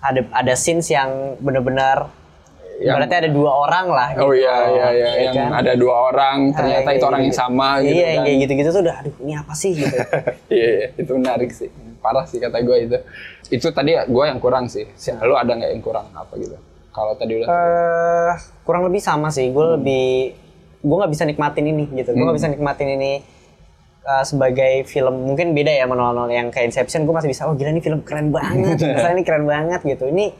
[0.00, 2.08] ada ada scenes yang benar-benar
[2.80, 4.08] Yang- berarti ada dua orang lah.
[4.16, 4.38] Oh gitu.
[4.38, 5.60] iya iya iya Ya yang kan?
[5.60, 7.42] ada dua orang ternyata Ah, itu orang yang gitu.
[7.42, 8.24] sama gitu Iya, yang kan.
[8.24, 9.96] kayak gitu-gitu tuh udah aduh ini apa sih gitu.
[10.48, 11.68] Iya, iya, itu menarik sih.
[11.98, 12.98] Parah sih kata gue itu.
[13.50, 14.86] Itu tadi gue yang kurang sih.
[14.94, 16.54] Si, lu ada nggak yang kurang apa gitu?
[16.88, 17.46] Kalau tadi udah.
[17.46, 19.48] Eh, kurang lebih sama sih.
[19.48, 20.06] Gue lebih
[20.78, 22.10] gue nggak bisa nikmatin ini gitu.
[22.10, 22.40] Gue nggak Hmm.
[22.40, 23.12] bisa nikmatin ini
[24.00, 27.02] eh, sebagai film mungkin beda ya menol yang kayak Inception.
[27.02, 27.44] Gue masih bisa.
[27.44, 28.78] Oh gila ini film keren banget.
[28.94, 30.06] Misalnya ini keren banget gitu.
[30.06, 30.30] Ini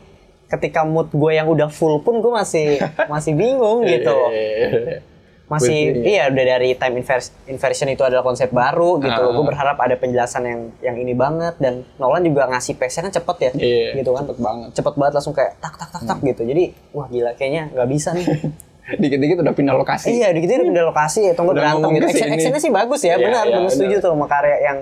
[0.49, 2.81] ketika mood gue yang udah full pun gue masih
[3.13, 4.17] masih bingung gitu.
[4.33, 5.05] Iya.
[5.49, 9.17] Masih Betul, iya udah dari time invers- inversion itu adalah konsep baru gitu.
[9.17, 9.33] Ah.
[9.33, 13.37] Gue berharap ada penjelasan yang yang ini banget dan Nolan juga ngasih pace-nya kan cepet
[13.41, 13.51] ya.
[13.57, 14.29] Iya, gitu kan.
[14.29, 14.69] cepet banget.
[14.69, 14.77] Hmm.
[14.77, 16.43] Cepet banget langsung kayak tak tak tak tak gitu.
[16.45, 18.29] Jadi wah gila kayaknya nggak bisa nih.
[19.01, 20.17] Dikit-dikit udah pindah lokasi.
[20.17, 22.07] Iya, dikit udah pindah lokasi nggak Udah berantem gitu.
[22.09, 24.79] Action, actionnya sih bagus ya, Iya, benar, iya, benar setuju tuh sama karya yang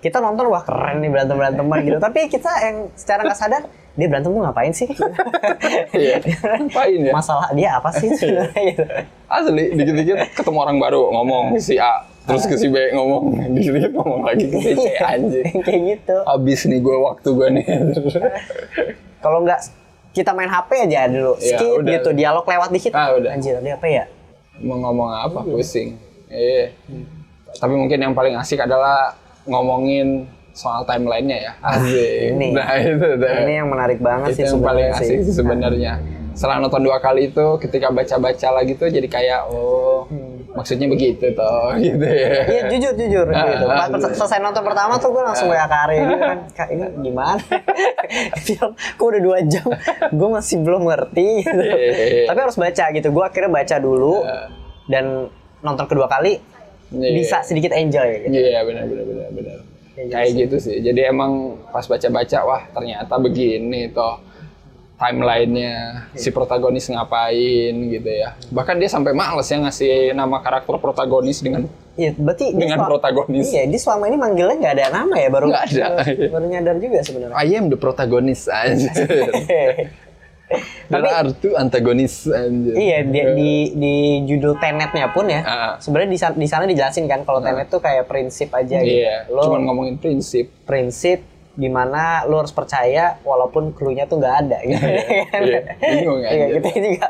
[0.00, 1.98] kita nonton wah keren nih berantem beranteman gitu.
[1.98, 4.88] Tapi kita yang secara nggak sadar dia berantem tuh ngapain sih?
[5.92, 6.22] Iya,
[6.66, 7.12] ngapain ya?
[7.12, 8.84] Masalah dia apa sih sebenarnya gitu.
[9.26, 14.26] Asli, dikit-dikit ketemu orang baru ngomong si A, terus ke si B ngomong, dikit-dikit ngomong
[14.26, 15.44] lagi ke si C anjir.
[15.62, 16.16] Kayak gitu.
[16.24, 17.64] Abis nih gue waktu gue nih.
[19.20, 19.60] Kalau nggak
[20.10, 21.92] kita main HP aja dulu, Iya, skip udah.
[21.94, 22.92] gitu, dialog lewat dikit.
[22.94, 23.30] Ah, udah.
[23.30, 24.04] Anjir, ada apa ya?
[24.60, 25.96] mau ngomong apa pusing
[26.28, 26.68] iya
[27.56, 32.52] tapi mungkin yang paling asik adalah ngomongin soal timelinenya ya asik ini.
[32.52, 35.32] nah itu tuh Ini yang menarik banget itu sih yang paling sebenarnya asik sih.
[35.32, 35.92] sebenarnya
[36.30, 40.42] setelah nonton dua kali itu ketika baca-baca lagi tuh jadi kayak oh Hmm.
[40.50, 42.42] maksudnya begitu toh gitu ya.
[42.42, 43.64] Iya jujur jujur Ah, gitu.
[43.64, 46.38] ah, Pas selesai nonton pertama tuh gue langsung Arya gitu kan.
[46.50, 47.38] Kak ini gimana?
[48.42, 49.66] Film kok udah dua jam,
[50.10, 51.46] gue masih belum ngerti.
[51.46, 51.62] Gitu.
[52.28, 53.08] Tapi harus baca gitu.
[53.08, 54.26] Gue akhirnya baca dulu
[54.86, 56.42] dan nonton kedua kali
[56.92, 57.10] Iya.
[57.14, 58.26] bisa sedikit enjoy.
[58.26, 58.34] Gitu.
[58.34, 59.58] Iya benar benar benar benar.
[60.00, 60.76] Kayak gitu sih.
[60.80, 61.32] Jadi emang
[61.68, 64.18] pas baca-baca wah ternyata begini toh
[64.96, 68.36] timelinenya si protagonis ngapain gitu ya.
[68.48, 72.90] Bahkan dia sampai males ya ngasih nama karakter protagonis dengan Iya, berarti dia Dengan selama-
[72.90, 73.46] protagonis.
[73.46, 75.86] Iya, dia selama ini manggilnya nggak ada nama ya, baru Nggak ada.
[76.00, 77.36] baru, baru nyadar juga sebenarnya.
[77.36, 78.88] I am the protagonist aja.
[80.50, 82.72] Tapi- Tapi antagonis aja.
[82.72, 85.40] Iya di, di di judul tenetnya pun ya.
[85.40, 85.72] Ah.
[85.76, 88.98] Sebenarnya di, di sana dijelasin kan kalau tenet tuh kayak prinsip aja gitu.
[89.00, 90.50] Iya, Lo cuman ngomongin prinsip.
[90.62, 94.86] prinsip di mana lo harus percaya walaupun clue-nya tuh nggak ada gitu.
[95.36, 95.60] Iya,
[95.92, 96.46] bingung Iya, aja.
[96.56, 97.06] kita juga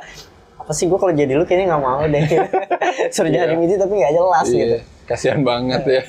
[0.61, 2.23] apa sih gue kalau jadi lu kayaknya nggak mau deh.
[3.15, 4.77] Suruh jadi misi tapi nggak jelas gitu.
[4.77, 6.03] Iya, kasihan banget ya.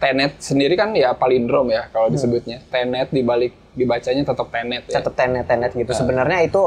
[0.00, 2.16] Tenet sendiri kan ya palindrom ya kalau Hmm.
[2.16, 2.64] disebutnya.
[2.66, 4.96] Tenet dibalik dibacanya tetap tenet ya.
[4.96, 5.76] Tetap tenet-tenet Ah.
[5.76, 5.92] gitu.
[5.92, 6.62] Sebenarnya itu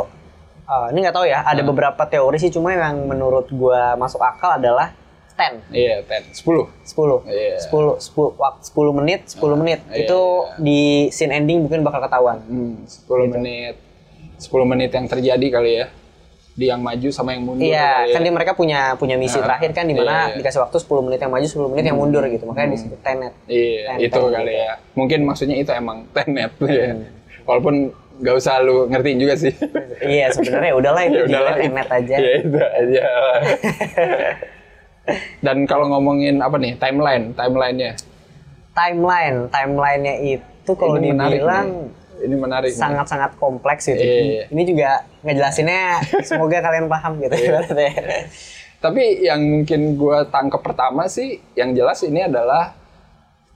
[0.63, 1.43] eh, ini nggak tahu ya.
[1.43, 4.95] Ada beberapa teori sih cuma yang menurut gua masuk akal adalah
[5.29, 6.23] 10 Iya, ten.
[6.29, 6.69] 10.
[6.85, 7.57] 10 Iya.
[7.59, 10.19] 10 10 waktu 10 menit 10 menit iya, itu
[10.55, 13.75] di scene ending mungkin bakal ketahuan Hmm, 10 menit.
[14.37, 15.87] 10 menit yang terjadi kali ya.
[16.53, 18.23] Di yang maju sama yang mundur iya kan ya.
[18.23, 20.35] dia mereka punya punya misi Ah, terakhir kan di iya, mana iya.
[20.37, 23.87] dikasih waktu 10 menit yang maju 10 menit yang mundur gitu makanya disebut tenet Iya,
[23.87, 24.59] Ten, itu ten kali gitu.
[24.59, 24.77] ya.
[24.93, 26.91] Mungkin maksudnya itu emang tenet ya.
[26.91, 27.03] Hmm.
[27.43, 29.51] Walaupun nggak usah lu ngertiin juga sih.
[30.07, 33.03] iya sebenarnya udahlah itu Ya udahlah, tenet aja Ya itu aja.
[35.41, 37.97] Dan kalau ngomongin apa nih timeline, timelinenya
[38.71, 41.67] timeline timelinenya itu kalau menarik dibilang
[42.15, 42.23] nih.
[42.23, 42.71] ini menarik.
[42.71, 44.47] sangat-sangat kompleks gitu Iya.
[44.47, 47.91] ini juga ngejelasinnya semoga kalian paham gitu ibaratnya.
[48.77, 52.75] Tapi yang mungkin gua tangkep pertama sih, yang jelas ini adalah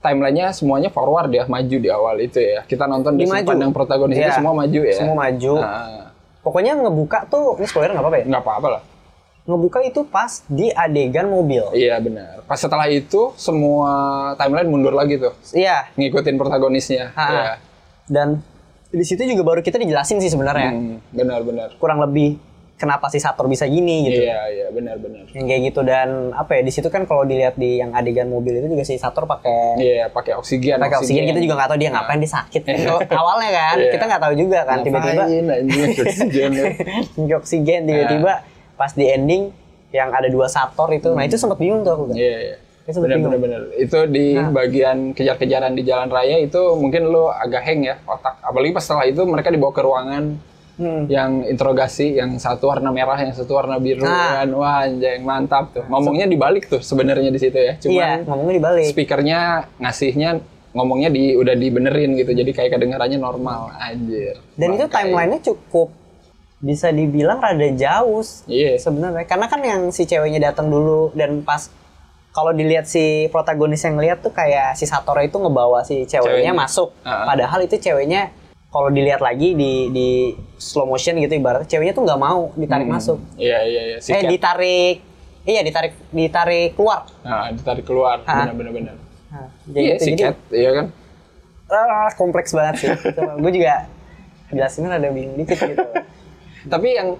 [0.00, 2.64] timelinenya semuanya forward ya, maju di awal itu ya.
[2.64, 4.36] Kita nonton di Di pandang protagonis itu Iya.
[4.38, 4.96] semua maju ya.
[4.96, 6.08] semua maju Nah,
[6.40, 8.82] pokoknya ngebuka tuh ini spoiler nggak apa-apa ya nggak apa-apa lah.
[9.48, 12.44] ngebuka itu pas di adegan mobil Iya benar.
[12.44, 13.92] Pas setelah itu semua
[14.36, 17.12] timeline mundur lagi tuh, iya ngikutin protagonisnya.
[17.16, 17.24] Ha.
[17.28, 17.52] Iya.
[18.08, 18.28] dan
[18.90, 21.76] di situ juga baru kita dijelasin sih sebenarnya Hmm, benar-benar.
[21.76, 22.40] kurang lebih
[22.74, 25.26] kenapa si Sator bisa gini gitu Iya iya benar-benar.
[25.28, 28.54] yang kayak gitu dan apa ya di situ kan kalau dilihat di yang adegan mobil
[28.54, 30.78] itu juga si Sator pakai Iya pakai oksigen.
[30.78, 32.76] pakai oksigen kita juga nggak tahu dia ngapain dia sakit kan
[33.12, 33.92] awalnya kan Iya.
[33.92, 35.22] kita nggak tahu juga kan tiba-tiba
[36.06, 36.66] oksigen ya.
[37.34, 38.32] oksigen tiba-tiba
[38.74, 39.42] pas di ending
[39.90, 42.56] yang ada dua Sator itu nah itu sempat bingung tuh aku kan Iya, iya.
[42.88, 43.32] Itu sempet Benar bingung.
[43.36, 43.76] benar benar.
[43.76, 44.48] Itu di Nah.
[44.48, 48.40] bagian kejar-kejaran di jalan raya itu mungkin lo agak hang ya otak.
[48.40, 50.24] Apalagi pas setelah itu mereka dibawa ke ruangan
[50.74, 51.04] Hmm.
[51.04, 54.40] yang interogasi yang satu warna merah yang satu warna biru Nah.
[54.40, 54.48] kan.
[54.50, 55.84] Wah, anjing mantap tuh.
[55.84, 57.76] Ngomongnya dibalik tuh sebenarnya di situ ya.
[57.76, 59.40] iya Cuman ngomongnya dibalik speakernya
[59.76, 60.30] ngasihnya
[60.70, 62.32] ngomongnya di udah dibenerin gitu.
[62.32, 63.68] Jadi kayak kedengarannya normal.
[63.74, 64.40] Anjir.
[64.54, 65.88] dan itu Makanya- timelinenya cukup
[66.58, 68.80] bisa dibilang rada jauh Iya.
[68.80, 71.68] sebenarnya karena kan yang si ceweknya datang dulu dan pas
[72.38, 76.54] kalau dilihat si protagonis yang lihat tuh kayak si Satoru itu ngebawa si ceweknya Ceweknya.
[76.54, 77.26] masuk Ah.
[77.26, 78.30] padahal itu ceweknya
[78.68, 80.08] kalau dilihat lagi di di
[80.54, 82.94] slow motion gitu ibaratnya ceweknya tuh nggak mau ditarik Hmm.
[82.94, 83.96] masuk Iya iya iya.
[83.98, 84.30] Si eh Cat.
[84.30, 84.96] ditarik
[85.42, 88.22] iya ditarik ditarik keluar Nah, ditarik keluar.
[88.22, 88.46] Ah.
[88.46, 88.94] Benar
[89.26, 90.04] nah, Iya gitu.
[90.04, 90.86] si jadi Cat, iya kan?
[91.68, 93.90] ah, kompleks banget sih gue juga
[94.48, 95.84] jelasinnya ada bingung dikit gitu
[96.64, 97.18] tapi yang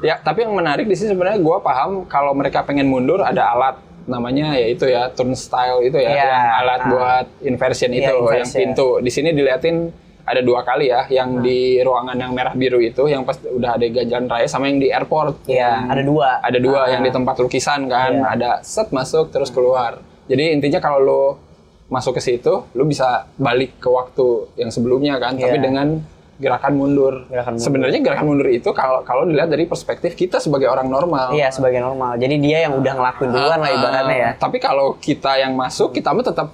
[0.00, 3.76] ya tapi yang menarik di sini sebenarnya gue paham kalau mereka pengen mundur ada alat
[4.08, 6.88] namanya ya itu ya turnstile itu ya Iya, yang alat ah.
[6.88, 8.58] buat inversion Iya, itu yang inversion.
[8.58, 9.76] pintu di sini diliatin
[10.24, 13.84] ada dua kali ya yang di ruangan yang merah biru itu yang pas udah ada
[13.86, 16.86] jalan raya sama yang di airport iya Yang ada dua ada dua Ah.
[16.90, 18.24] yang di tempat lukisan kan Iya.
[18.30, 21.22] ada set masuk terus keluar jadi intinya kalau lo
[21.88, 25.64] masuk ke situ lo bisa balik ke waktu yang sebelumnya kan tapi Iya.
[25.64, 25.86] dengan
[26.38, 27.26] gerakan mundur.
[27.26, 27.66] Gerakan mundur.
[27.66, 31.34] Sebenarnya gerakan mundur itu kalau kalau dilihat dari perspektif kita sebagai orang normal.
[31.34, 34.94] iya sebagai normal jadi dia yang udah ngelakuin duluan lah ibaratnya ya Ah, Tapi kalau
[34.96, 36.48] kita yang masuk, kita mah tetap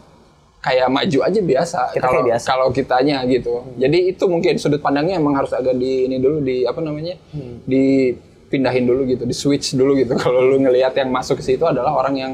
[0.59, 1.81] kayak maju aja biasa.
[1.93, 2.47] Kita kalau kayak biasa.
[2.49, 3.55] kalau kitanya gitu.
[3.77, 7.21] Jadi itu mungkin sudut pandangnya emang harus agak di ini dulu di apa namanya?
[7.37, 7.61] Hmm.
[7.69, 10.17] Dipindahin dulu gitu, di switch dulu gitu.
[10.25, 12.33] Kalau lu ngelihat yang masuk ke situ adalah orang yang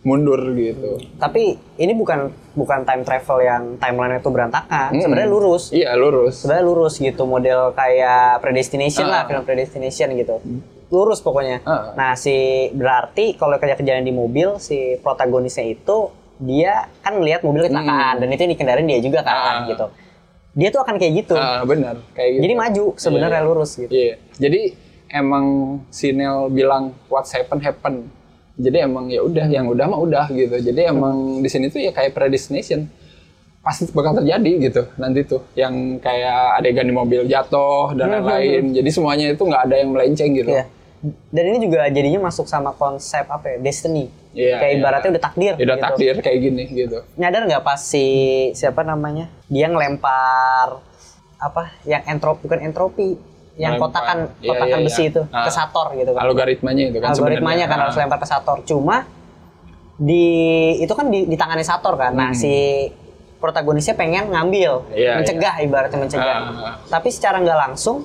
[0.00, 0.96] mundur gitu.
[1.16, 4.90] Tapi ini bukan bukan time travel yang timeline itu berantakan.
[4.90, 5.02] Hmm.
[5.02, 5.62] Sebenarnya lurus.
[5.70, 6.40] Iya, lurus.
[6.40, 9.12] Sebenarnya lurus gitu model kayak predestination Ah.
[9.12, 10.40] lah, film predestination gitu.
[10.88, 11.60] Lurus pokoknya.
[11.62, 11.92] Ah.
[11.92, 12.32] Nah, si
[12.72, 16.08] berarti kalau kerja kejadian di mobil si protagonisnya itu
[16.40, 19.44] dia kan melihat mobil kecelakaan dan itu yang dikendarin dia juga kan Hmm.
[19.44, 19.68] Ah.
[19.68, 19.86] gitu.
[20.50, 21.34] Dia tuh akan kayak gitu.
[21.36, 22.42] Ah, benar, kayak gitu.
[22.42, 23.46] Jadi maju sebenarnya Iya.
[23.46, 23.92] lurus gitu.
[23.92, 24.14] Iya.
[24.34, 24.60] Jadi
[25.08, 25.46] emang
[25.90, 28.08] si Nel bilang what's happen happen.
[28.60, 31.90] Jadi emang ya udah yang udah mah udah gitu jadi emang di sini tuh ya
[31.90, 32.86] kayak predestination
[33.60, 38.88] pasti bakal terjadi gitu nanti tuh yang kayak adegan di mobil jatuh dan lain-lain jadi
[38.92, 40.64] semuanya itu nggak ada yang melenceng gitu Iya.
[41.32, 43.58] Dan ini juga jadinya masuk sama konsep apa ya?
[43.64, 44.12] Destiny.
[44.36, 44.80] Iya, Kayak iya.
[44.84, 45.52] ibaratnya udah takdir.
[45.56, 45.86] Ya udah gitu.
[45.88, 48.04] takdir kayak gini gitu Nyadar nggak pas si
[48.52, 49.32] siapa namanya?
[49.48, 50.84] Dia ngelempar
[51.40, 51.72] apa?
[51.88, 53.08] Yang entropi bukan entropi,
[53.54, 53.90] yang Ngelempar.
[53.92, 55.10] kotakan Iya, kotakan iya, besi iya.
[55.10, 55.44] itu Ah.
[55.44, 56.20] ke Sator gitu kan.
[56.22, 58.00] algoritmanya itu kan Algoritmanya kan harus Ah.
[58.00, 58.56] lempar ke Sator.
[58.62, 58.96] Cuma
[59.96, 60.24] di
[60.78, 62.12] itu kan di, di tangannya Sator kan.
[62.12, 62.88] Nah, si
[63.36, 64.94] protagonisnya pengen ngambil, Hmm.
[64.94, 66.36] Iya, mencegah ibaratnya mencegah.
[66.46, 66.74] Ah.
[66.88, 68.04] Tapi secara nggak langsung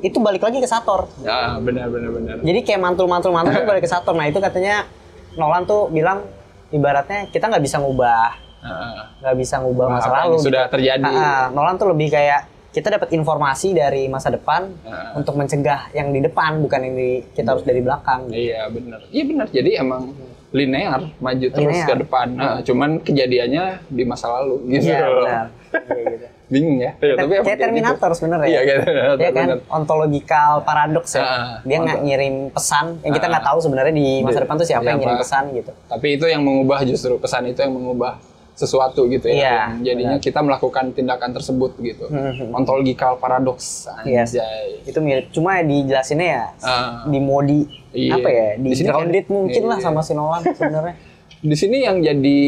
[0.00, 1.06] itu balik lagi ke Sator.
[1.18, 4.16] ya benar benar benar Jadi kayak mantul-mantul-mantul tuh balik ke Saturn.
[4.16, 4.86] Nah itu katanya
[5.32, 6.26] Nolan tuh bilang
[6.68, 10.38] ibaratnya kita nggak bisa ngubah Ah, nggak bisa ngubah masa lalu.
[10.38, 11.02] sudah terjadi.
[11.02, 11.42] Ah, ah.
[11.48, 15.12] Nolan tuh lebih kayak kita dapat informasi dari masa depan Ah.
[15.14, 18.26] untuk mencegah yang di depan bukan yang di kita harus dari belakang.
[18.28, 20.16] iya benar iya benar jadi emang
[20.50, 21.86] linear maju terus Linear.
[21.86, 25.46] ke depan Nah, cuman kejadiannya di masa lalu gitu Iya benar.
[25.72, 26.26] Iya, gitu.
[26.50, 28.18] bingung ya Iya, tapi kayak Terminator gitu.
[28.18, 28.46] sebenarnya.
[28.46, 29.58] iya kayak Terminator, Iya kan benar.
[29.72, 31.22] ontological paradox ya.
[31.22, 34.66] Ah, Dia nggak ngirim pesan yang kita nggak tahu sebenarnya di masa Di- depan tuh
[34.66, 35.00] siapa yang siapa.
[35.02, 35.72] ngirim pesan gitu.
[35.86, 38.12] tapi itu yang mengubah justru pesan itu yang mengubah
[38.54, 42.52] sesuatu gitu ya Iya, yang jadinya kita melakukan tindakan tersebut gitu Hmm.
[42.52, 44.36] ontological paradox Yes.
[44.82, 47.02] itu mirip cuma dijelasinnya ya Ah.
[47.04, 48.12] di modi Iya.
[48.14, 49.84] apa ya di, Di sini kan- grounded mungkin lah iya.
[49.84, 50.94] sama si Nolan sebenarnya
[51.34, 52.40] di sini yang jadi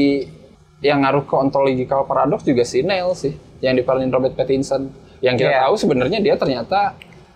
[0.81, 5.51] yang ngaruh ke ontological paradox juga si Neil sih yang diperanin Robert Pattinson yang kita
[5.51, 5.61] Iya.
[5.65, 6.93] tahu sebenarnya dia ternyata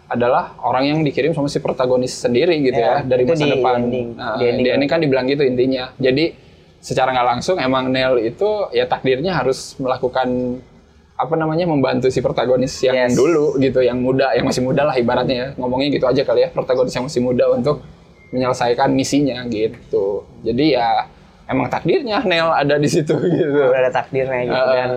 [0.07, 3.51] adalah orang yang dikirim sama si protagonis sendiri gitu Iya, ya dari itu masa di
[3.51, 4.09] depan ending.
[4.15, 4.61] Nah, Di ending.
[4.63, 6.25] di ending kan dibilang gitu intinya jadi
[6.79, 10.59] secara nggak langsung emang Neil itu ya takdirnya harus melakukan
[11.15, 13.13] apa namanya membantu si protagonis yang Yes.
[13.13, 15.49] dulu gitu yang muda yang masih muda lah ibaratnya ya.
[15.55, 17.83] Ngomongnya gitu aja kali ya protagonis yang masih muda untuk
[18.29, 20.23] menyelesaikan misinya gitu.
[20.41, 21.11] Jadi ya
[21.45, 23.61] emang takdirnya Neil ada di situ gitu.
[23.67, 24.73] Udah ada takdirnya gitu Ah.
[24.73, 24.91] dan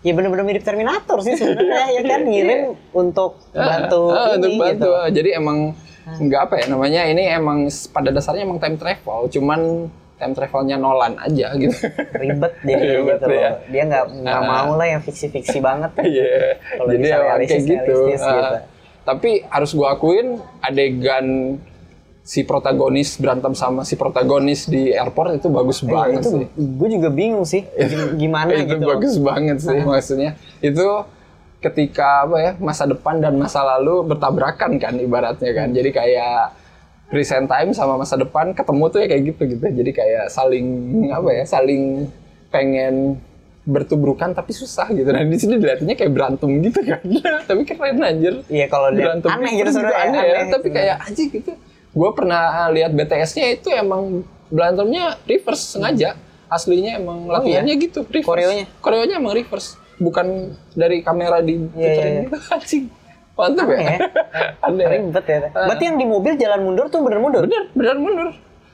[0.00, 2.20] ya bener-bener mirip Terminator sih sebenarnya ya kan?
[2.22, 2.60] ngirim
[2.92, 4.70] untuk bantu Ah, ini untuk bantu.
[4.70, 4.90] gitu.
[5.12, 5.58] Jadi emang
[6.02, 9.86] nggak apa ya namanya ini emang pada dasarnya emang time travel cuman
[10.22, 11.74] time travelnya Nolan aja gitu
[12.22, 13.50] ribet jadi Ribet gitu ya.
[13.50, 14.46] loh dia nggak nggak Ah.
[14.46, 17.96] mau lah yang fiksi-fiksi banget Iya, Kalau jadi emang kayak gitu.
[18.06, 18.56] Ah, gitu.
[19.02, 20.28] Tapi harus gua akuin
[20.62, 21.58] adegan
[22.22, 26.46] si protagonis berantem sama si protagonis di airport itu bagus Eh, banget itu sih.
[26.54, 30.30] gue juga bingung sih gim- gimana itu gitu bagus banget sih maksudnya.
[30.60, 31.02] Itu
[31.58, 35.68] ketika apa ya masa depan dan masa lalu bertabrakan kan ibaratnya kan.
[35.68, 36.61] Jadi kayak
[37.12, 39.64] present time sama masa depan ketemu tuh ya kayak gitu gitu.
[39.68, 40.66] Jadi kayak saling
[41.12, 42.08] apa ya saling
[42.48, 43.20] pengen
[43.68, 45.06] bertubrukan tapi susah gitu.
[45.06, 47.04] Dan di sini dilihatnya kayak berantem gitu kan.
[47.48, 48.40] tapi keren anjir.
[48.48, 50.40] Iya kalau dia Berantem aneh gitu terus sebenarnya aneh ya.
[50.48, 51.52] Tapi kayak aja gitu.
[51.92, 56.16] Gue pernah lihat BTS-nya itu emang berantemnya reverse sengaja.
[56.48, 58.28] Aslinya emang latihannya gitu, reverse.
[58.28, 58.64] Oh, Koreonya?
[58.80, 59.76] Koreonya emang reverse.
[59.96, 62.20] Bukan dari kamera di Iya, iya, iya.
[62.24, 62.36] gitu.
[62.56, 62.84] Anjing.
[63.32, 63.78] Mantap ya?
[63.80, 63.98] Aneh ya.
[64.62, 64.86] Aneh.
[65.00, 68.28] ribet ya berarti yang di mobil jalan mundur tuh bener mundur Bener, bener mundur.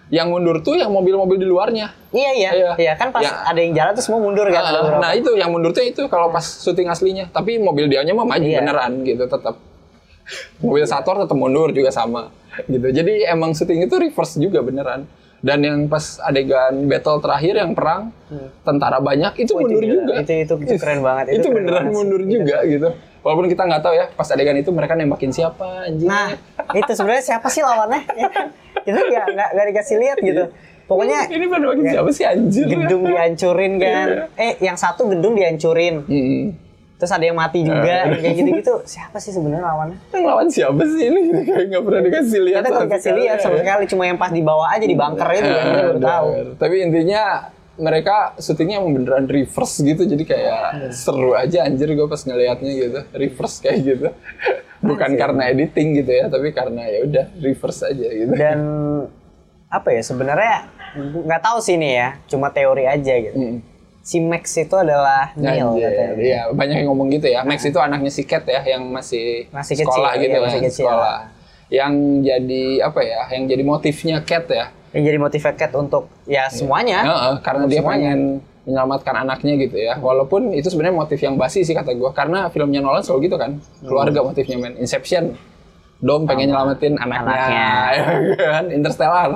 [0.08, 1.92] Yang mundur tuh yang mobil-mobil di luarnya.
[2.10, 2.70] Iya iya, Iya.
[2.76, 3.44] iya kan pas Ya.
[3.44, 4.62] ada yang jalan tuh semua mundur kan.
[4.62, 4.98] Ah, beberapa.
[4.98, 7.28] nah itu yang mundur tuh itu kalau pas syuting aslinya.
[7.28, 8.58] Tapi mobil dianya mah maju Iya.
[8.58, 9.60] beneran gitu tetap.
[10.58, 12.88] Mobil Sator tetap mundur juga sama gitu.
[12.90, 15.04] Jadi emang syuting itu reverse juga beneran.
[15.38, 18.10] Dan yang pas adegan battle terakhir yang perang
[18.64, 19.92] tentara banyak itu Oh, itu mundur gila.
[19.94, 20.14] juga.
[20.18, 21.24] Itu- itu- itu keren banget.
[21.26, 21.94] Itu Itu, keren beneran banget sih.
[21.94, 22.88] mundur juga gitu.
[23.28, 26.08] Walaupun kita nggak tahu ya pas adegan itu mereka nembakin siapa anjing.
[26.08, 26.32] Nah
[26.72, 28.08] itu sebenarnya siapa sih lawannya?
[28.16, 28.46] Ya kan?
[28.88, 30.44] Itu nggak nggak nggak dikasih lihat gitu.
[30.88, 32.64] Pokoknya ini nembakin siapa sih anjir?
[32.64, 34.06] gedung dihancurin kan.
[34.40, 36.08] Eh yang satu gedung dihancurin.
[36.08, 36.56] Hmm.
[36.96, 38.74] Terus ada yang mati juga kayak gitu-gitu.
[38.88, 39.98] Siapa sih sebenarnya lawannya?
[40.08, 41.20] Yang lawan siapa sih ini?
[41.44, 42.60] Kayak nggak pernah dikasih lihat.
[42.64, 43.84] Kita nggak dikasih lihat sama sekali.
[43.92, 46.28] Cuma yang pas dibawa aja di bunker itu kan kita baru tahu.
[46.56, 50.90] Tapi intinya mereka syutingnya emang beneran reverse gitu jadi kayak Iya.
[50.90, 54.08] seru aja anjir gue pas ngelihatnya gitu reverse kayak gitu
[54.88, 58.58] bukan Iya karena editing gitu ya tapi karena ya udah reverse aja gitu Dan
[59.68, 60.56] apa ya sebenarnya
[60.96, 62.16] nggak tahu sih ini ya.
[62.24, 63.36] Cuma teori aja gitu.
[63.36, 63.58] Mm.
[64.00, 66.14] Si Max itu adalah Neil Anjir, katanya.
[66.16, 69.76] iya banyak yang ngomong gitu ya Max itu anaknya si Cat ya yang masih, Masih
[69.76, 70.84] sekolah kecil, gitu iya, ya masih kecil.
[70.88, 71.18] sekolah
[71.68, 71.92] yang
[72.24, 77.04] jadi apa ya yang jadi motifnya Cat ya yang jadi motivated untuk ya semuanya.
[77.04, 78.08] Heeh, karena dia Semuanya.
[78.08, 78.20] pengen
[78.64, 79.94] menyelamatkan anaknya gitu ya.
[79.96, 82.12] Walaupun itu sebenarnya motif yang basi sih kata gua.
[82.12, 83.56] Karena filmnya Nolan selalu gitu kan.
[83.80, 84.76] Keluarga motifnya men.
[84.76, 85.36] Inception.
[85.98, 87.68] Dom pengen nyelamatin anaknya, Anaknya.
[88.38, 88.64] ya kan?
[88.70, 89.30] Interstellar.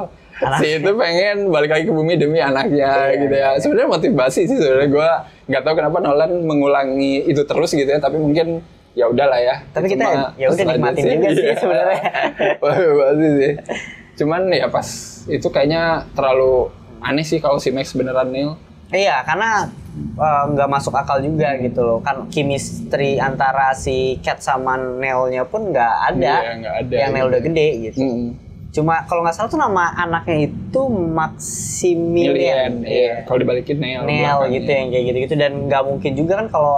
[0.58, 3.48] Si itu pengen balik lagi ke bumi demi anaknya Iya, gitu ya.
[3.58, 5.08] Sebenarnya motif basi sih sebenarnya gua
[5.46, 7.98] nggak tahu kenapa Nolan mengulangi itu terus gitu ya.
[7.98, 8.60] Tapi mungkin
[8.92, 9.54] ya udahlah ya.
[9.70, 11.54] Tapi kita ya udah nikmatin aja juga sih Iya.
[11.56, 12.00] sebenarnya.
[12.62, 13.52] Basi sih.
[14.14, 14.86] Cuman ya pas
[15.24, 16.68] itu kayaknya terlalu
[17.00, 18.54] aneh sih kalau si Max beneran Neil.
[18.92, 21.98] Iya, karena eh, nggak masuk akal juga gitu loh.
[22.00, 26.34] Kan chemistry antara si Cat sama Neil-nya pun nggak ada.
[26.44, 27.30] Iya, ada Yang Neil gitu.
[27.32, 27.98] udah gede gitu.
[28.04, 28.28] Mm.
[28.72, 32.32] Cuma kalau nggak salah tuh nama anaknya itu Maximilian.
[32.32, 33.24] Million, iya.
[33.24, 34.00] Kalau dibalikin Neil.
[34.04, 34.54] Neil belakangnya.
[34.56, 36.76] gitu yang kayak gitu-gitu dan nggak mungkin juga kan kalau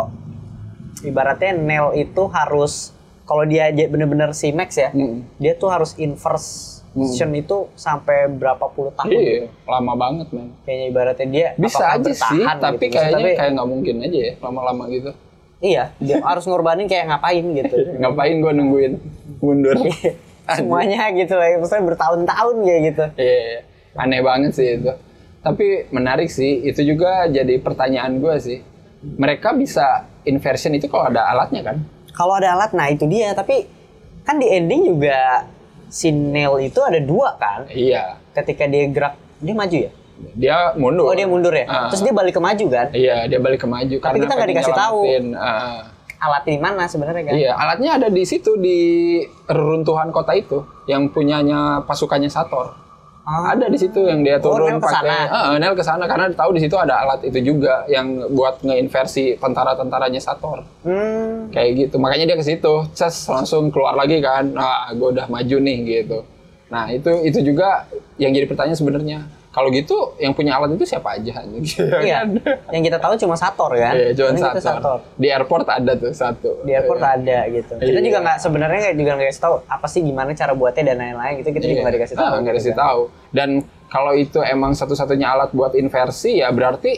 [1.02, 2.94] ibaratnya Neil itu harus
[3.24, 5.24] kalau dia bener-bener si Max ya, Mm.
[5.38, 5.94] dia tuh harus
[6.94, 9.10] inversion itu sampai berapa puluh tahun.
[9.10, 10.54] Iya, lama banget men.
[10.62, 12.94] Kayaknya ibaratnya dia Bisa aja sih, bertahan tapi gitu.
[12.94, 15.10] kayaknya Tapi- kayak nggak mungkin aja ya lama-lama gitu.
[15.58, 17.76] Iya, dia harus ngorbanin kayak ngapain gitu.
[18.00, 18.92] Ngapain gua nungguin
[19.38, 19.76] mundur?
[20.44, 23.04] Semuanya gitu lah, maksudnya bertahun-tahun kayak gitu.
[23.16, 23.58] Iya, iya.
[23.96, 24.92] aneh banget sih itu.
[25.40, 28.58] Tapi menarik sih, itu juga jadi pertanyaan gue sih.
[29.04, 31.76] Mereka bisa inversion itu kalau ada alatnya kan?
[32.12, 33.32] Kalau ada alat, nah itu dia.
[33.32, 33.68] Tapi
[34.20, 35.44] kan di ending juga
[35.94, 37.70] si Neil itu ada dua kan.
[37.70, 39.92] Iya, Ketika dia gerak, dia maju ya?
[40.34, 41.10] dia mundur.
[41.10, 41.66] Oh dia mundur ya?
[41.66, 41.90] Ah.
[41.90, 42.86] Terus dia balik ke maju kan?
[42.94, 43.96] Iya, dia balik ke maju.
[43.98, 44.98] Tapi kita nggak dikasih tahu.
[45.06, 45.80] nyelamatin, ah.
[46.24, 47.34] Alatnya di mana sebenarnya kan?
[47.36, 48.78] Iya, alatnya ada di situ di
[49.50, 52.83] reruntuhan kota itu yang punyanya pasukannya Sator.
[53.24, 53.56] Ah.
[53.56, 55.00] Ada di situ yang dia Oh, turun ke sana?
[55.00, 58.60] pakai Heeh, Nel ke sana karena tahu di situ ada alat itu juga yang buat
[58.60, 60.60] ngeinversi tentara-tentaranya Sator.
[60.84, 61.96] Hmm, Kayak gitu.
[61.96, 64.52] Makanya dia ke situ, ces langsung keluar lagi kan.
[64.52, 66.20] Nah, gue udah maju nih gitu.
[66.68, 69.18] Nah, itu itu juga yang jadi pertanyaan sebenarnya.
[69.54, 72.26] Kalau gitu yang punya alat itu siapa aja gitu iya.
[72.26, 72.42] kan?
[72.74, 73.94] Yang kita tahu cuma Sator kan?
[73.94, 74.98] Iya, Karena kita Sator.
[75.14, 76.66] Di airport ada tuh satu.
[76.66, 77.78] Di airport ada gitu.
[77.78, 78.02] Kita Iya.
[78.02, 81.34] juga nggak sebenarnya nggak juga nggak kasih tahu apa sih gimana cara buatnya dan lain-lain
[81.38, 81.50] gitu.
[81.54, 82.26] Kita juga nggak dikasih tahu.
[82.26, 82.86] Ah, nggak dikasih gitu kan.
[82.90, 83.00] tahu.
[83.30, 83.50] Dan
[83.86, 86.92] kalau itu emang satu-satunya alat buat inversi ya berarti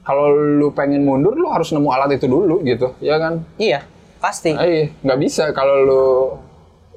[0.00, 3.42] kalau lu pengen mundur lu harus nemu alat itu dulu gitu, ya kan?
[3.58, 3.82] Iya,
[4.22, 4.54] pasti.
[4.54, 6.04] Iya, nggak bisa kalau lu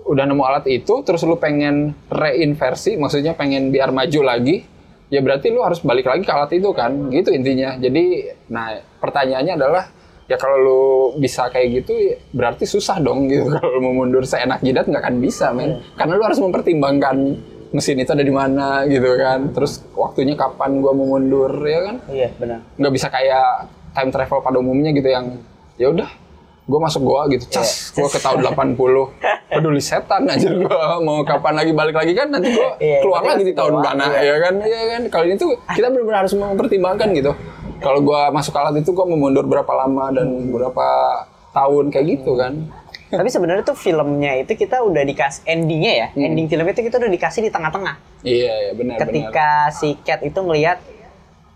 [0.10, 4.66] udah nemu alat itu terus lu pengen reinversi, maksudnya pengen biar maju lagi,
[5.14, 7.78] ya berarti lu harus balik lagi ke alat itu kan, gitu intinya.
[7.78, 9.84] Jadi, nah pertanyaannya adalah
[10.30, 10.82] ya kalau lu
[11.18, 13.50] bisa kayak gitu ya berarti susah dong gitu.
[13.58, 15.82] Kalau mau mundur seenak jidat nggak akan bisa men.
[15.98, 17.18] Karena lu harus mempertimbangkan
[17.74, 19.50] mesin itu ada di mana gitu kan.
[19.50, 21.96] Terus waktunya kapan gua mau mundur ya kan?
[22.14, 22.62] Iya, benar.
[22.78, 25.42] nggak bisa kayak time travel pada umumnya gitu yang
[25.82, 26.29] ya udah
[26.70, 28.78] gue masuk goa gitu cas gue ke tahun 80
[29.50, 30.70] peduli setan aja gue
[31.02, 34.22] mau kapan lagi balik lagi kan nanti gue Iya, keluar lagi di tahun mana iya.
[34.24, 37.32] ya kan ya kan kalau ini tuh kita benar-benar harus mempertimbangkan gitu
[37.80, 40.88] kalau gue masuk alat itu gue mau mundur berapa lama dan berapa
[41.52, 42.54] tahun kayak gitu kan
[43.10, 46.08] Tapi sebenarnya tuh filmnya itu kita udah dikasih endingnya ya.
[46.12, 46.30] Hmm.
[46.30, 47.98] Ending filmnya itu kita udah dikasih di tengah-tengah.
[48.22, 50.78] iya ya benar benar Ketika si Cat itu melihat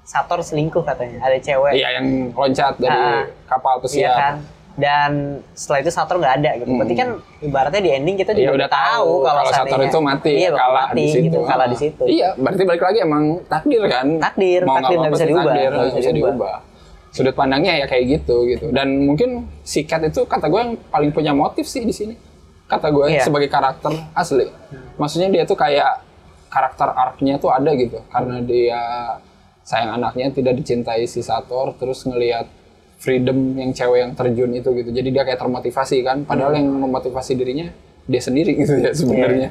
[0.02, 1.78] Sator selingkuh katanya, ada cewek.
[1.78, 4.36] iya yang loncat dari Ah, kapal Iya pesiar kan?
[4.74, 6.72] Dan setelah itu Sator nggak ada gitu.
[6.74, 7.10] Berarti kan
[7.40, 8.42] ibaratnya di ending kita Hmm.
[8.42, 11.24] Juga udah tahu kalau Sator itu mati, iya, kalah mati, di situ.
[11.30, 12.04] gitu, kalah di situ.
[12.10, 14.06] Iya, berarti balik lagi emang takdir kan.
[14.18, 16.56] Takdir, Mau takdir nggak bisa diubah, takdir, bisa bisa diubah.
[17.14, 18.74] Sudut pandangnya ya kayak gitu gitu.
[18.74, 22.18] Dan mungkin si Cat itu kata gue yang paling punya motif sih di sini.
[22.66, 23.22] Kata gue Iya.
[23.22, 24.50] sebagai karakter asli.
[24.98, 26.02] Maksudnya dia tuh kayak
[26.50, 28.02] karakter arc-nya tuh ada gitu.
[28.10, 28.82] Karena dia
[29.62, 32.50] sayang anaknya tidak dicintai si Sator terus ngelihat
[33.04, 34.89] freedom yang cewek yang terjun itu gitu.
[34.89, 36.24] Jadi dia kayak termotivasi kan.
[36.24, 37.68] Padahal yang memotivasi dirinya
[38.04, 39.50] dia sendiri gitu ya sebenarnya.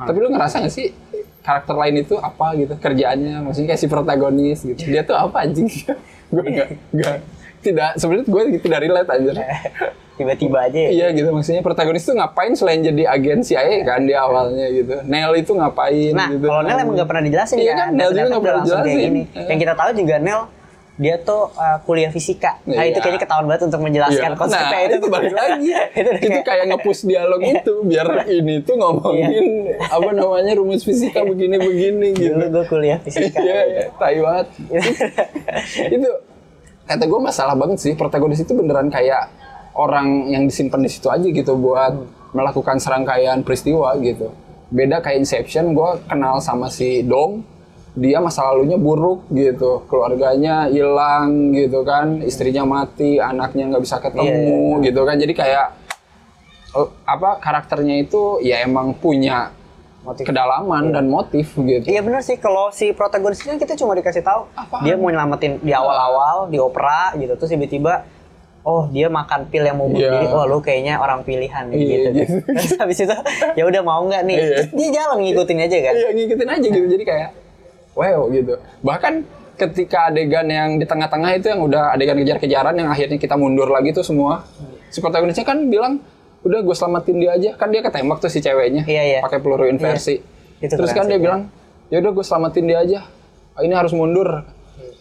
[0.00, 0.92] Tapi lu ngerasa gak sih
[1.40, 5.64] karakter lain itu apa gitu kerjaannya maksudnya kayak si protagonis gitu dia tuh apa anjing
[6.32, 7.16] gue nggak nggak
[7.60, 9.36] tidak sebenarnya gue tidak relate anjir
[10.20, 10.76] Tiba-tiba aja.
[10.92, 15.32] iya gitu maksudnya protagonis tuh ngapain selain jadi agen CIA kan di awalnya gitu Nell
[15.32, 17.78] itu ngapain Nah, gitu kalau Nel emang nggak pernah dijelasin Iya kan.
[17.80, 19.12] kan, Nel juga udah pernah dijelasin.
[19.48, 20.40] Yang kita tahu juga Nel
[21.00, 22.60] dia tuh uh, kuliah fisika.
[22.68, 22.92] Nah, Iya.
[22.92, 24.36] itu kayaknya ketahuan banget untuk menjelaskan Iya.
[24.36, 24.94] konsepnya nah, itu.
[25.00, 29.44] itu balik lagi itu itu kayak- kayak nge-push dialog itu biar ini tuh ngomongin
[29.80, 33.40] apa namanya rumus fisika begini-begini gitu Dulu gue kuliah fisika.
[33.40, 34.46] Iya, iya, tai banget.
[35.88, 36.08] itu
[36.84, 39.30] kata gue masalah banget sih protagonis itu beneran kayak
[39.72, 41.96] orang yang disimpan di situ aja gitu buat
[42.30, 44.28] melakukan serangkaian peristiwa gitu.
[44.68, 47.42] Beda kayak Inception, gue kenal sama si Dong,
[47.92, 54.78] dia masa lalunya buruk gitu, keluarganya hilang gitu kan, istrinya mati, anaknya nggak bisa ketemu
[54.80, 55.66] gitu kan, jadi kayak
[56.72, 59.50] eh, apa karakternya itu ya emang punya
[60.00, 60.24] Motif.
[60.24, 61.84] kedalaman dan motif gitu.
[61.84, 64.80] Iya benar sih kalau si protagonis ini kan kita cuma dikasih tahu Apaan?
[64.80, 68.08] dia mau nyelamatin di awal-awal di opera gitu terus tiba-tiba
[68.60, 70.12] oh dia makan pil yang mau bunuh Iya.
[70.16, 72.08] diri oh lu kayaknya orang pilihan Iya, gitu.
[72.16, 72.36] gitu.
[72.56, 73.12] Terus habis itu
[73.52, 74.36] ya udah mau nggak nih?
[74.36, 74.48] Iya.
[74.48, 75.92] Terus dia jalan ngikutin aja kan.
[75.92, 77.28] Iya ngikutin aja gitu jadi kayak
[78.00, 78.56] wow gitu.
[78.80, 79.12] Bahkan
[79.60, 83.92] ketika adegan yang di tengah-tengah itu yang udah adegan kejar-kejaran yang akhirnya kita mundur lagi
[83.92, 84.48] tuh semua.
[84.88, 86.00] Si protagonisnya kan bilang
[86.40, 89.20] udah gue selamatin dia aja kan dia ketembak tuh si ceweknya Iya, iya.
[89.20, 90.24] pakai peluru inversi
[90.56, 91.24] Itu terus kan dia iya.
[91.24, 91.52] bilang
[91.92, 93.00] ya udah gue selamatin dia aja
[93.60, 94.48] ini harus mundur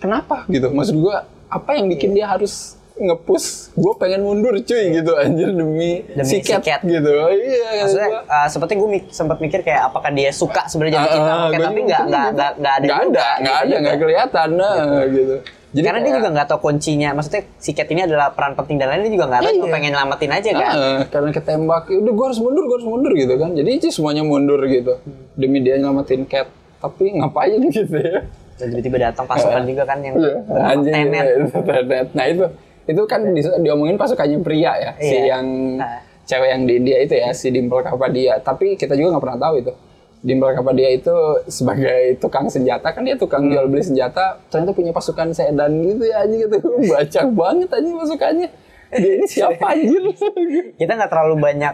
[0.04, 1.16] kenapa gitu maksud gue
[1.47, 3.43] apa yang bikin dia harus ngepus
[3.74, 6.82] gue pengen mundur cuy gitu anjir demi, Demi si cat, si cat.
[6.82, 11.00] gitu iya Maksudnya gua- uh, seperti gue mik- sempat mikir kayak apakah dia suka sebenarnya
[11.00, 11.20] sama Cat,
[11.50, 12.36] gua tapi nggak nggak gitu.
[12.36, 13.20] nggak ada nggak ada nggak gitu
[13.50, 13.78] ada juga.
[13.80, 14.76] nggak kelihatan nah
[15.06, 15.36] gitu
[15.70, 17.10] jadi Karena dia kayak- juga nggak tahu kuncinya.
[17.14, 19.54] Maksudnya si Cat ini adalah peran penting dan lain dia juga nggak tahu.
[19.54, 19.74] Cuma Iya.
[19.78, 20.74] pengen nyelamatin aja kan.
[20.74, 23.50] Ah, karena ketembak, udah gue harus mundur, gue harus mundur gitu kan.
[23.54, 24.97] Jadi sih semuanya mundur gitu
[25.36, 26.50] demi dia nyelamatin cat.
[26.76, 28.26] Tapi ngapain gitu ya?
[28.58, 30.34] Dan tiba-tiba datang pasukan juga kan yang Iya,
[30.66, 31.22] Anjing tenet.
[31.22, 32.08] iya, itu tenet.
[32.12, 32.45] Nah itu
[32.89, 35.23] itu kan di- diomongin pasukannya pria ya, si Iya.
[35.31, 35.45] yang
[35.77, 36.01] Nah.
[36.23, 38.37] cewek yang di India itu ya, si Dimple Kapadia.
[38.39, 39.73] Tapi kita juga nggak pernah tahu itu.
[40.19, 41.15] Dimple Kapadia itu
[41.47, 43.51] sebagai tukang senjata kan dia tukang Hmm.
[43.51, 46.57] jual beli senjata, ternyata punya pasukan sedan gitu ya anjing gitu.
[46.91, 48.49] Baca banget anjing pasukannya.
[48.89, 50.01] Dia ini siapa anjir?
[50.81, 51.73] Kita nggak terlalu banyak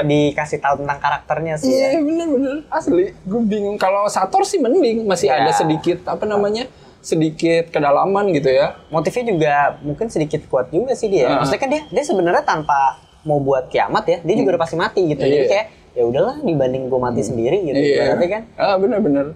[0.00, 1.68] dikasih tahu tentang karakternya sih.
[1.68, 1.92] ya.
[1.92, 3.12] Iya bener-bener asli.
[3.20, 3.76] Gue bingung.
[3.76, 5.44] Kalau Sator sih mending masih Ya.
[5.44, 6.64] ada sedikit apa namanya
[7.04, 8.80] sedikit kedalaman gitu ya.
[8.88, 11.28] Motifnya juga mungkin sedikit kuat juga sih dia.
[11.28, 11.44] Ah.
[11.44, 15.00] Maksudnya kan dia dia sebenarnya tanpa mau buat kiamat ya, dia juga udah pasti mati
[15.12, 15.20] gitu.
[15.20, 15.48] Jadi Iya.
[15.48, 17.78] kayak ya udahlah dibanding gue mati sendiri gitu.
[17.78, 19.26] Berarti kan Ah bener-bener.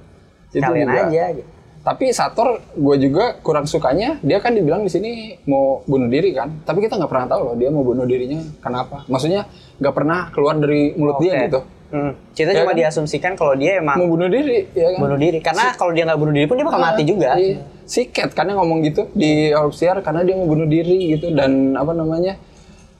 [0.49, 1.03] Itu kalian juga.
[1.07, 1.25] aja.
[1.37, 1.49] Gitu.
[1.79, 5.11] Tapi Sator gue juga kurang sukanya dia kan dibilang di sini
[5.45, 6.65] mau bunuh diri kan.
[6.65, 9.09] Tapi kita nggak pernah tahu loh dia mau bunuh dirinya kenapa.
[9.09, 9.49] Maksudnya
[9.79, 11.45] nggak pernah keluar dari mulut dia Oke.
[11.49, 11.61] gitu.
[11.89, 12.13] Hmm.
[12.31, 12.79] Kita Ya cuma kan?
[12.79, 15.01] diasumsikan kalau dia emang Mau bunuh diri ya kan.
[15.01, 15.39] bunuh diri.
[15.41, 17.33] Karena kalau dia nggak bunuh diri pun dia bakal mati juga.
[17.35, 17.65] Iya.
[17.83, 21.73] Si Cat kan yang ngomong gitu di Orpsiar karena dia mau bunuh diri gitu dan
[21.73, 22.37] apa namanya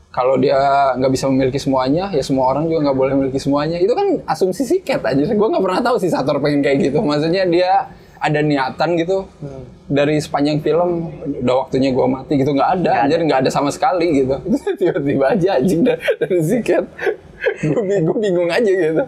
[0.09, 0.57] kalau dia
[0.97, 4.65] nggak bisa memiliki semuanya ya semua orang juga nggak boleh memiliki semuanya itu kan asumsi
[4.65, 8.41] si Cat aja gue nggak pernah tahu si Sator pengen kayak gitu maksudnya dia ada
[8.41, 9.29] niatan gitu
[9.89, 11.09] dari sepanjang film
[11.41, 14.37] udah waktunya gue mati gitu nggak ada jadi nggak ada sama sekali gitu
[14.81, 16.01] tiba-tiba aja anjing dari,
[16.61, 16.85] Cat
[17.65, 19.05] gue bingung, bingung aja gitu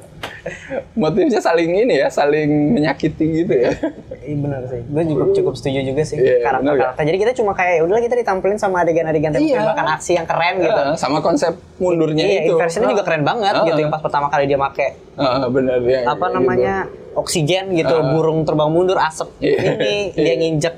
[0.95, 3.73] motifnya saling ini ya saling menyakiti gitu ya
[4.21, 4.81] Iya benar sih.
[4.85, 7.03] Gue juga cukup setuju juga sih Iya, benar karakter-karakter.
[7.09, 9.59] Jadi kita cuma kayak ya udahlah kita ditampilin sama adegan-adegan Iya.
[9.59, 10.77] tembakan aksi yang keren gitu.
[10.77, 12.55] Ah, sama konsep mundurnya iya, itu.
[12.55, 13.65] inversionnya juga keren banget Ah.
[13.65, 16.05] gitu yang pas pertama kali dia make Ah, benar ya.
[16.05, 16.75] apa kayak namanya
[17.11, 19.57] oksigen gitu, burung terbang mundur asap Iya.
[19.75, 20.70] ini dia nginjek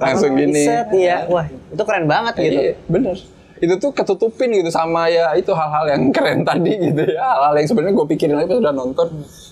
[0.00, 0.64] Langsung gini.
[0.64, 1.28] set, iya.
[1.28, 2.44] Wah, itu keren banget gitu.
[2.48, 2.60] gitu.
[2.60, 3.16] Iya, bener.
[3.60, 7.20] Itu tuh ketutupin gitu sama ya itu hal-hal yang keren tadi gitu ya.
[7.20, 9.08] Hal-hal yang sebenarnya gue pikirin lagi pas udah nonton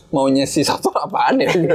[0.09, 1.69] maunya si satu apaan ya gitu.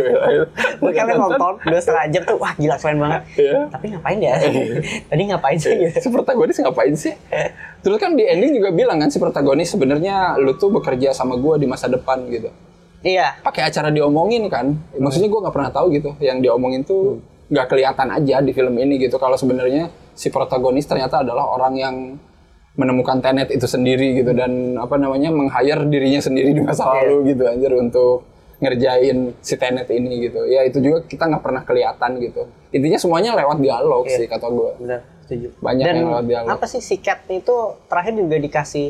[0.82, 3.22] Gue kalian nonton dua setengah jam tuh, wah gila keren banget.
[3.38, 3.60] Iya.
[3.70, 4.34] Tapi ngapain ya?
[5.14, 5.98] Tadi ngapain sih gitu?
[6.02, 7.14] si protagonis ngapain sih?
[7.86, 11.62] Terus kan di ending juga bilang kan si protagonis sebenarnya lu tuh bekerja sama gue
[11.62, 12.50] di masa depan gitu.
[13.04, 17.22] Iya, pakai acara diomongin kan maksudnya gue nggak pernah tahu gitu yang diomongin tuh
[17.54, 21.96] nggak kelihatan aja di film ini gitu kalau sebenarnya si protagonis ternyata adalah orang yang
[22.74, 27.46] menemukan tenet itu sendiri gitu dan apa namanya meng-hire dirinya sendiri di masa lalu gitu
[27.46, 28.26] anjir untuk
[28.58, 33.38] ngerjain si tenet ini gitu ya itu juga kita nggak pernah kelihatan gitu intinya semuanya
[33.38, 35.48] lewat dialog sih kata gue benar setuju.
[35.56, 36.50] Banyak Dan yang lewat dialog.
[36.50, 38.88] apa sih si Cat itu terakhir juga dikasih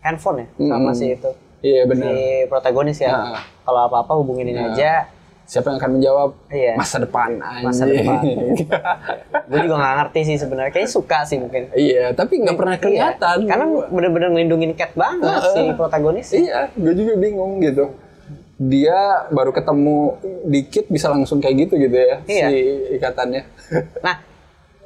[0.00, 0.94] handphone ya sama Mm-mm.
[0.94, 1.30] si itu
[1.60, 3.10] iya benar si protagonis ya.
[3.10, 3.42] Nah.
[3.60, 4.70] Kalau apa-apa hubungin ini Nah.
[4.70, 5.10] aja.
[5.46, 6.74] Siapa yang akan menjawab Iya.
[6.74, 8.02] masa depan Masa anjing.
[8.02, 8.20] depan.
[9.48, 10.70] Gue juga nggak ngerti sih sebenarnya.
[10.70, 11.70] Kayaknya suka sih mungkin.
[11.72, 13.48] iya tapi nggak pernah kelihatan Iya.
[13.48, 15.54] Karena bener-bener ngelindungin Cat banget Heeh.
[15.54, 16.28] si protagonis.
[16.30, 17.94] Iya, gue juga bingung gitu.
[18.58, 22.46] Dia baru ketemu dikit bisa langsung kayak gitu gitu ya Iya.
[22.46, 22.58] si
[22.92, 23.42] ikatannya.
[24.02, 24.16] Nah,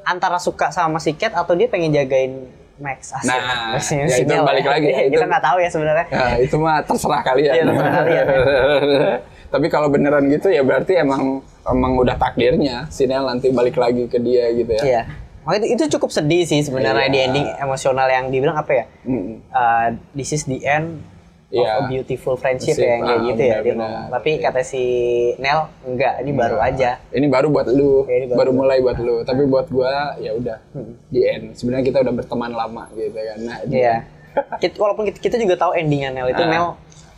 [0.02, 3.28] antara suka sama si Cat atau dia pengen jagain Max asik.
[3.28, 6.06] Nah, Maksudnya ya itu balik lagi, Iya, itu- Kita nggak tahu ya sebenarnya.
[6.10, 7.52] Nah, itu mah terserah kalian.
[7.52, 8.26] Iya, terserah kalian.
[9.50, 14.06] Tapi kalau beneran gitu ya berarti emang emang udah takdirnya si Nel nanti balik lagi
[14.06, 14.82] ke dia gitu ya.
[14.82, 15.02] Iya.
[15.40, 17.12] Makanya itu, cukup sedih sih sebenarnya Iya.
[17.12, 18.84] di ending emosional yang dibilang apa ya?
[19.02, 19.40] Mm.
[19.48, 21.00] Uh, this is the end
[21.50, 23.88] of a beautiful friendship Sip, ya yang kayak ah, gitu ya dia benar-benar.
[23.90, 24.06] ngomong.
[24.14, 24.82] Tapi kata si
[25.40, 26.90] Nel enggak, ini baru aja.
[27.10, 29.16] Ini baru buat lu, ini baru baru, mulai buat lu.
[29.24, 30.58] Tapi buat gua ya udah
[31.08, 31.58] di end.
[31.58, 33.38] Sebenarnya kita udah berteman lama gitu kan.
[33.40, 33.96] Nah, di Iya.
[34.62, 36.46] Kita, walaupun kita, kita juga tahu endingnya Nel itu Ah.
[36.46, 36.66] Nel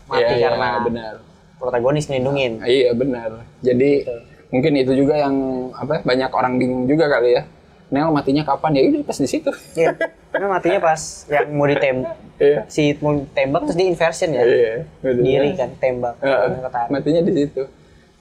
[0.09, 1.14] mati Iya, iya, karena benar.
[1.63, 2.59] Protagonis ngelindungin.
[2.67, 3.47] Iya benar.
[3.63, 4.03] Jadi
[4.51, 5.35] mungkin itu juga yang
[5.71, 7.47] apa banyak orang bingung juga kali ya.
[7.95, 8.83] Nel matinya kapan ya?
[8.91, 9.53] Udah pas di situ.
[9.79, 9.95] Iya.
[10.35, 11.01] Karena matinya pas
[11.31, 12.67] yang mau ditembak Iya.
[12.67, 14.43] si mau tembak terus dia inversion ya.
[14.43, 14.75] Iya.
[14.99, 15.23] betul.
[15.23, 16.15] Diri kan tembak.
[16.19, 16.89] Ketarik.
[16.91, 17.63] matinya di situ.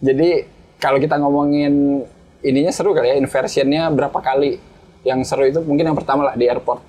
[0.06, 0.30] Jadi
[0.78, 2.06] kalau kita ngomongin
[2.46, 4.62] ininya seru kali ya inversionnya berapa kali?
[5.02, 6.84] Yang seru itu mungkin yang pertama lah di airport.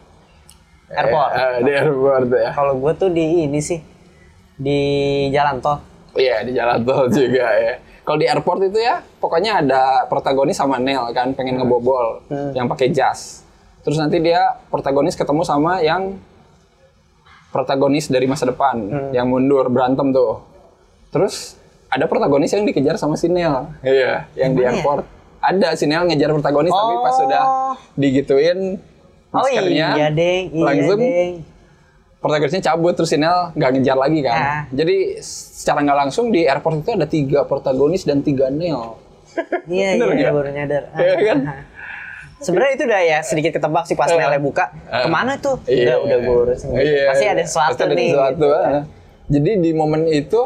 [0.93, 1.31] Airport.
[1.33, 2.51] Eh, eh, di airport ya.
[2.53, 3.81] Kalau gue tuh di ini sih
[4.59, 4.81] di
[5.33, 5.91] jalan tol.
[6.13, 7.75] Iya di jalan tol juga ya.
[8.03, 12.91] Kalau di airport itu ya, pokoknya ada protagonis sama Nel kan pengen ngebobol, yang pakai
[12.91, 13.47] jas.
[13.87, 16.19] Terus nanti dia protagonis ketemu sama yang
[17.51, 20.43] protagonis dari masa depan yang mundur berantem tuh.
[21.13, 21.55] Terus
[21.87, 23.69] ada protagonis yang dikejar sama si Nel.
[23.85, 24.73] Iya, yang di ya?
[24.73, 25.05] airport.
[25.39, 27.19] Ada si Nel ngejar protagonis tapi pas Oh.
[27.23, 27.45] sudah
[27.95, 28.59] digituin
[29.33, 31.33] Oh maskernya iya deng, iya langsung deng.
[32.23, 34.39] Protagonisnya cabut terus si Nel nggak ngejar lagi kan.
[34.39, 34.62] Ah.
[34.70, 38.97] Jadi secara nggak langsung di airport itu ada tiga protagonis dan tiga Nel.
[39.66, 40.33] Iya iya nggak?
[40.33, 40.83] baru nyadar.
[40.95, 41.39] Iya kan?
[42.39, 44.18] Sebenarnya itu udah ya sedikit ketebak sih pas Eh.
[44.18, 44.70] Nelnya buka.
[44.87, 45.03] Eh.
[45.03, 45.57] Ke mana tuh?
[45.64, 45.95] Iya.
[45.95, 46.68] Udah udah gue urusin.
[46.75, 47.05] Iya.
[47.11, 48.11] Pasti ada sesuatu Pasti ada nih.
[48.11, 48.49] sesuatu, gitu.
[48.53, 48.83] ah.
[49.33, 50.41] Jadi di momen itu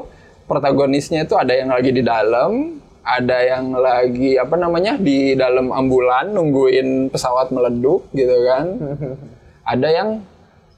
[0.47, 6.31] protagonisnya itu ada yang lagi di dalam, ada yang lagi apa namanya di dalam ambulan
[6.31, 8.67] nungguin pesawat meleduk gitu kan.
[9.73, 10.09] ada yang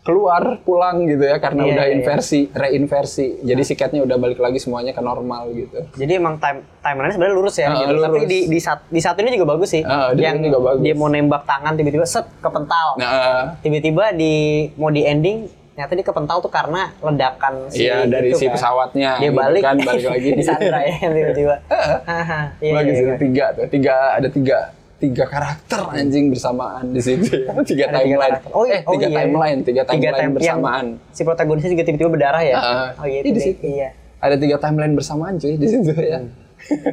[0.09, 1.95] keluar pulang gitu ya karena Iya, udah iya.
[2.01, 3.45] inversi, reinversi.
[3.45, 5.85] Jadi siketnya udah balik lagi semuanya ke normal gitu.
[6.01, 7.69] Jadi emang time timeline sebenarnya lurus ya.
[7.69, 8.01] Ah, gitu.
[8.01, 8.25] Tapi lurus.
[8.25, 9.85] di di, sat, di satu ini juga bagus sih.
[9.85, 10.81] Di yang juga bagus.
[10.81, 12.97] dia mau nembak tangan tiba-tiba set kepental.
[12.97, 14.35] Nah, Tiba-tiba di
[14.81, 15.45] mau di ending
[15.77, 18.59] ternyata dia kepental tuh karena ledakan si iya dari si kan.
[18.59, 21.55] pesawatnya Dia gitu balik, kan balik lagi di Sandra ya tiba-tiba.
[22.11, 23.19] Haha, iya, Bagus iya, itu iya.
[23.23, 24.59] tiga tuh, tiga ada tiga
[24.99, 27.31] tiga karakter anjing bersamaan di situ.
[27.71, 28.35] tiga Ada timeline.
[28.51, 29.17] Oh, eh oh tiga iya.
[29.23, 30.87] timeline, tiga timeline time- bersamaan.
[31.15, 32.57] Si protagonisnya juga tiba-tiba berdarah ya.
[32.59, 33.63] Ah, oh iya, iya, di situ.
[33.63, 33.89] Iya.
[34.19, 36.19] Ada tiga timeline bersamaan cuy di situ ya.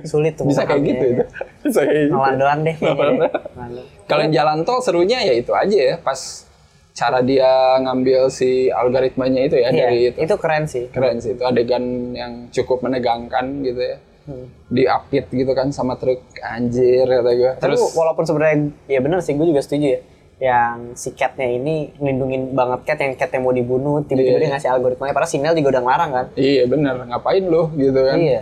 [0.06, 0.46] Sulit tuh.
[0.46, 1.14] Bisa kayak gitu ya.
[1.18, 1.24] itu.
[1.66, 2.16] Bisa kayak gitu.
[2.38, 2.76] Doang deh
[4.06, 6.46] yang jalan tol serunya ya itu aja ya pas
[6.96, 10.18] cara dia ngambil si algoritmanya itu ya Iya, dari itu.
[10.22, 10.86] itu keren sih.
[10.94, 13.98] Keren sih itu adegan yang cukup menegangkan gitu ya.
[14.26, 14.50] Hmm.
[14.68, 17.52] Diapit gitu kan sama truk anjir kata gue.
[17.56, 20.02] Tapi Terus walaupun sebenarnya ya benar sih, gue juga setuju ya.
[20.36, 24.42] Yang si Cat-nya ini ngelindungin banget Cat yang Cat-nya mau dibunuh, tiba-tiba Iya.
[24.42, 25.14] dia ngasih algoritmanya.
[25.14, 26.26] Padahal sinyal juga udah ngelarang kan.
[26.36, 28.18] iya bener ngapain lu gitu kan.
[28.18, 28.42] Iya.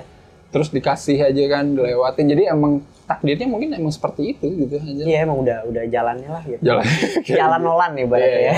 [0.50, 2.26] Terus dikasih aja kan dilewatin.
[2.28, 2.74] Jadi emang
[3.04, 5.04] takdirnya mungkin emang seperti itu gitu aja.
[5.04, 6.62] Iya emang udah udah jalannya lah gitu.
[6.64, 6.86] Jalan.
[7.30, 8.56] Jalan Nolan nih berarti Iya, ya.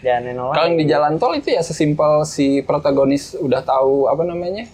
[0.00, 0.54] Jalan Nolan.
[0.56, 4.64] Kalau yang di jalan tol itu ya sesimpel si protagonis udah tahu apa namanya,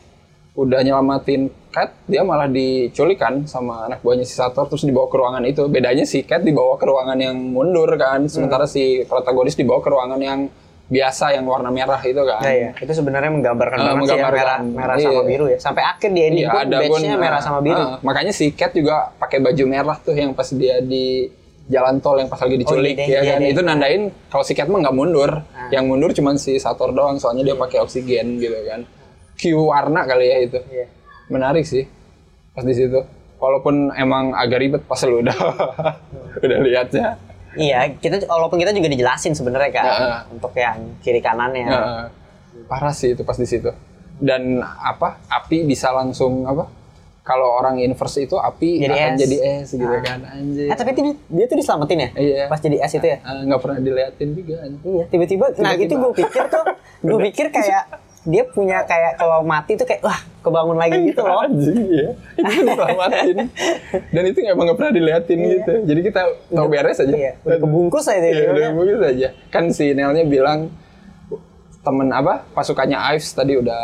[0.54, 5.18] udah nyelamatin Cat, dia malah diculik kan sama anak buahnya si Sator terus dibawa ke
[5.18, 5.66] ruangan itu.
[5.66, 10.20] Bedanya si Cat dibawa ke ruangan yang mundur kan, sementara si protagonis dibawa ke ruangan
[10.20, 10.46] yang
[10.84, 12.38] biasa yang warna merah itu kan.
[12.38, 12.70] Nah, iya.
[12.76, 15.06] Itu sebenarnya menggambarkan Ah, banget sih ya, merah, merah Iya.
[15.08, 15.58] sama biru ya.
[15.58, 17.82] Sampai akhir di ending Iya, pun ada pun merah ah, sama biru.
[17.82, 21.26] ah, makanya si Cat juga pakai baju merah tuh yang pas dia di
[21.64, 23.40] jalan tol yang pas lagi diculik iya deh, ya iya kan.
[23.40, 23.50] deh.
[23.50, 25.30] Itu nandain kalau si Cat mah nggak mundur.
[25.50, 25.72] Ah.
[25.72, 28.84] Yang mundur cuma si Sator doang soalnya dia pakai oksigen gitu kan.
[29.34, 30.60] Q warna kali ya itu.
[30.70, 30.86] Iya.
[31.26, 31.84] Menarik sih
[32.50, 33.00] pas di situ.
[33.36, 35.36] Walaupun emang agak ribet pas lu udah
[36.44, 37.18] udah lihatnya.
[37.54, 40.18] Iya, kita walaupun kita juga dijelasin sebenarnya kan Heeh.
[40.32, 41.64] untuk yang kiri kanannya.
[41.64, 42.04] Heeh.
[42.64, 43.68] parah sih itu pas di situ.
[44.16, 45.18] Dan apa?
[45.28, 46.66] Api bisa langsung apa?
[47.20, 49.18] Kalau orang inverse itu api Jadi akan es.
[49.18, 50.18] jadi es gitu kan.
[50.24, 50.68] Anjir.
[50.68, 52.08] Eh tapi itu dia, dia tuh diselamatin ya?
[52.14, 52.44] Iya.
[52.46, 53.18] Pas jadi es itu ya?
[53.20, 54.56] Ah, nggak pernah diliatin juga.
[54.80, 55.44] Iya, tiba-tiba.
[55.56, 55.84] Nah, Tiba-tiba.
[55.84, 56.64] itu gue pikir tuh,
[57.02, 57.82] gue pikir kayak
[58.24, 61.44] dia punya kayak kalau mati tuh kayak wah kebangun lagi gitu loh.
[61.44, 62.10] Anjing ya.
[62.40, 63.36] Itu diselamatin.
[64.16, 65.72] Dan itu emang nggak pernah diliatin gitu.
[65.84, 67.12] Jadi kita tahu beres aja.
[67.12, 69.28] Iya, udah kebungkus aja Iya, udah bagus aja.
[69.48, 70.72] Kan si Nelnya bilang
[71.84, 73.82] temen apa pasukannya Ives tadi udah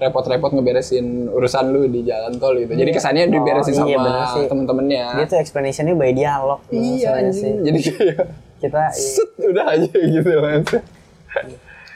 [0.00, 2.72] repot-repot ngeberesin urusan lu di jalan tol gitu.
[2.72, 4.44] Jadi kesannya diberesin Oh, iya, bener sama sih.
[4.48, 5.04] temen-temennya.
[5.20, 6.60] Dia tuh explanation-nya by dialog.
[6.72, 7.60] Iya anjing.
[7.60, 8.16] Jadi kayak
[8.56, 10.84] Kita set udah aja gitu langsung.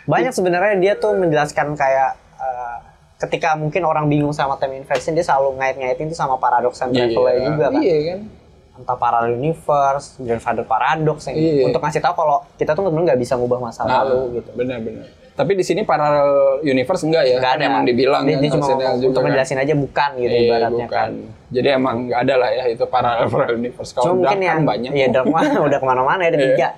[0.06, 2.76] Banyak sebenarnya dia tuh menjelaskan kayak eh,
[3.16, 7.26] ketika mungkin orang bingung sama time inversion dia selalu ngait-ngaitin tuh sama paradox and travel
[7.26, 7.80] juga kan.
[7.82, 8.20] Iya kan.
[8.76, 11.64] Entah parallel universe, grandfather paradox yang Iya.
[11.72, 14.50] untuk ngasih tahu kalau kita tuh sebenarnya nggak bisa ngubah masa lalu gitu.
[14.52, 15.08] Benar-benar.
[15.36, 17.36] Tapi di sini parallel universe enggak ya?
[17.36, 19.24] Nggak Kan emang dibilang dia, kan dia cuma juga untuk kan.
[19.28, 20.96] ngejelasin aja bukan gitu Iya, ibaratnya bukan.
[20.96, 21.10] kan.
[21.46, 23.90] Jadi emang nggak ada lah ya itu parallel parallel universe.
[23.92, 24.90] Kalau mungkin dark yang kan banyak.
[24.90, 25.26] Iya dark
[25.68, 26.46] udah ke mana-mana ya ada Iya.
[26.48, 26.68] tiga.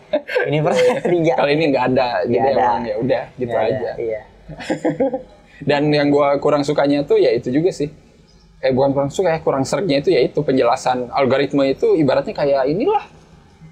[0.44, 1.32] Universe ada tiga.
[1.38, 2.08] Kali ini nggak ada.
[2.20, 2.60] Jadi Nggak ada.
[2.60, 3.90] emang ya udah gitu ada, aja.
[3.94, 4.20] Iya.
[5.68, 7.90] Dan yang gua kurang sukanya tuh ya itu juga sih.
[8.58, 12.66] Eh bukan kurang suka ya, kurang seretnya itu ya itu penjelasan algoritma itu ibaratnya kayak
[12.66, 13.06] inilah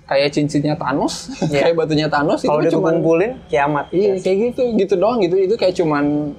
[0.06, 1.60] kayak cincinnya Thanos, Iya.
[1.66, 3.90] kayak batunya Thanos Kalau itu cuma kumpulin kiamat.
[3.90, 5.34] Iya kayak gitu, gitu doang gitu.
[5.36, 6.32] Itu kayak cuman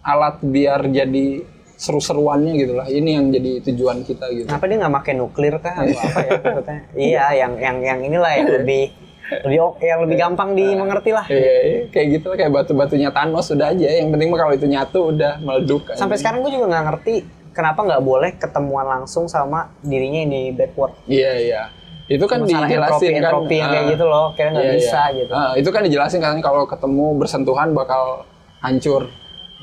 [0.00, 1.26] alat biar jadi
[1.74, 2.86] seru-seruannya gitu lah.
[2.86, 4.46] Ini yang jadi tujuan kita gitu.
[4.46, 6.78] Kenapa dia nggak pakai nuklir kah atau apa ya maksudnya?
[7.10, 8.84] iya, yang yang yang inilah yang lebih
[9.24, 11.26] lebih o- yang lebih gampang dimengerti lah.
[11.26, 13.86] Iya, iya, kayak gitu lah kayak batu-batunya Thanos udah aja.
[13.90, 15.82] Yang penting mah kalau itu nyatu udah meleduk.
[15.86, 15.96] kan.
[15.96, 17.14] Sampai sekarang gue juga nggak ngerti
[17.50, 20.92] kenapa nggak boleh ketemuan langsung sama dirinya yang di backward.
[21.06, 21.62] Iya iya.
[22.04, 23.22] Itu kan Masalah dijelasin entropi, kan.
[23.24, 25.18] entropi yang kayak ah, gitu loh, kayaknya nggak iya, bisa iya.
[25.24, 25.32] gitu.
[25.32, 28.28] Ah, itu kan dijelasin kan kalau ketemu bersentuhan bakal
[28.60, 29.02] hancur.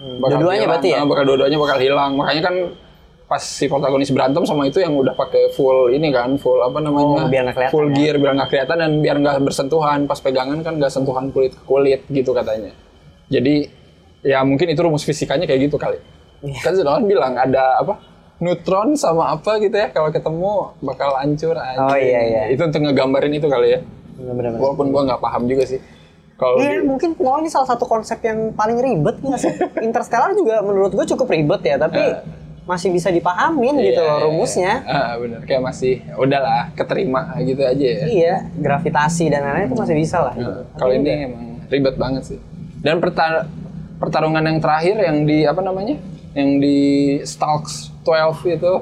[0.01, 0.99] Bakal Dua-duanya berarti ya?
[1.01, 2.11] Ah, bakal dua-duanya bakal hilang.
[2.17, 2.55] Makanya kan
[3.29, 7.25] pas si protagonis berantem sama itu yang udah pakai full ini kan, full apa namanya?
[7.25, 7.95] Oh, biar kelihatan full ya?
[7.95, 9.99] gear biar nggak kelihatan dan biar nggak bersentuhan.
[10.09, 12.73] Pas pegangan kan nggak sentuhan kulit ke kulit gitu katanya.
[13.29, 13.69] Jadi
[14.25, 16.01] ya mungkin itu rumus fisikanya kayak gitu kali.
[16.41, 16.57] Iya.
[16.65, 18.10] Kan Nolan bilang ada apa?
[18.41, 21.77] Neutron sama apa gitu ya kalau ketemu bakal hancur aja.
[21.79, 22.41] Oh, iya, iya.
[22.49, 23.79] Itu untuk ngegambarin itu kali ya.
[24.17, 24.57] Bener-bener.
[24.57, 25.77] Walaupun gua nggak paham juga sih.
[26.33, 29.53] Kalau Iya, mungkin Nolan ini salah satu konsep yang paling ribet nggak sih?
[29.85, 32.01] Interstellar juga menurut gue cukup ribet ya, tapi
[32.63, 34.73] masih bisa dipahamin gitu loh Iya, rumusnya.
[34.83, 38.05] Ah, bener kayak masih udahlah keterima gitu aja ya.
[38.07, 40.33] Iya, gravitasi dan lain-lain itu masih bisa lah.
[40.33, 42.39] Nah, kalau ini emang ribet banget sih.
[42.81, 43.45] Dan perta-
[44.01, 45.93] pertarungan yang terakhir yang di apa namanya?
[46.33, 46.77] Yang di
[47.21, 48.73] Stalks 12 itu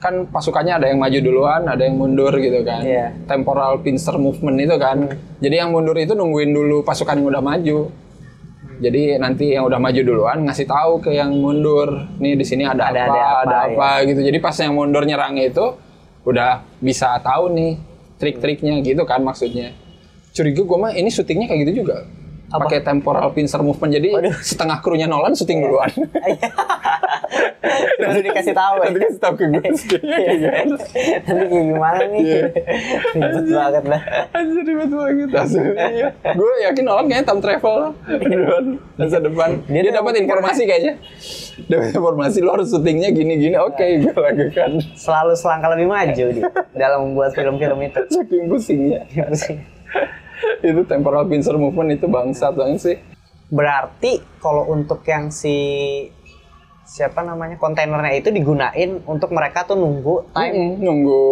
[0.00, 2.80] kan pasukannya ada yang maju duluan, ada yang mundur gitu kan.
[2.80, 3.12] Iya.
[3.28, 5.12] Temporal pincer movement itu kan.
[5.44, 7.92] Jadi yang mundur itu nungguin dulu pasukan yang udah maju.
[8.80, 12.88] Jadi nanti yang udah maju duluan ngasih tahu ke yang mundur, nih di sini ada,
[12.88, 14.24] Ada- apa, ada ada apa, apa, gitu.
[14.24, 15.76] Jadi pas yang mundur nyerang itu
[16.24, 17.76] udah bisa tahu nih
[18.16, 19.76] trik-triknya gitu kan maksudnya.
[20.32, 22.08] Curiga gue mah ini syutingnya kayak gitu juga.
[22.48, 22.66] Apa?
[22.66, 23.92] Pakai temporal pincer movement.
[24.00, 24.08] Jadi
[24.40, 25.92] setengah krunya Nolan syuting duluan.
[28.00, 28.84] Baru dikasih tahu ya.
[28.90, 29.96] Nanti kasih tahu ke gue gitu.
[31.26, 32.24] Nanti kayak gimana nih?
[33.14, 34.00] Ribet banget lah.
[34.34, 36.08] Anjir ribet banget aslinya.
[36.34, 37.76] Gue yakin Nolan kayaknya time travel
[38.06, 38.64] duluan
[38.98, 39.50] masa depan.
[39.70, 40.94] Dia Dia, dapat informasi kayaknya.
[41.70, 43.56] Dapat informasi lo harus syutingnya gini-gini.
[43.60, 44.70] Oke, gue lakukan.
[44.98, 48.00] Selalu selangkah lebih maju dia dalam membuat film-film itu.
[48.10, 49.02] Saking pusingnya.
[50.60, 52.96] itu temporal pincer movement itu bangsat banget sih.
[53.50, 55.58] Berarti kalau untuk yang si
[56.90, 61.22] siapa namanya kontainernya itu digunain untuk mereka tuh nunggu time Mm, nunggu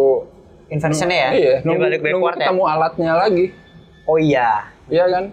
[0.71, 1.31] inversionnya ya.
[1.35, 2.35] Iya, nunggu, balik nunggu ya.
[2.39, 3.47] ketemu alatnya lagi.
[4.07, 4.71] Oh iya.
[4.87, 5.25] Iya kan?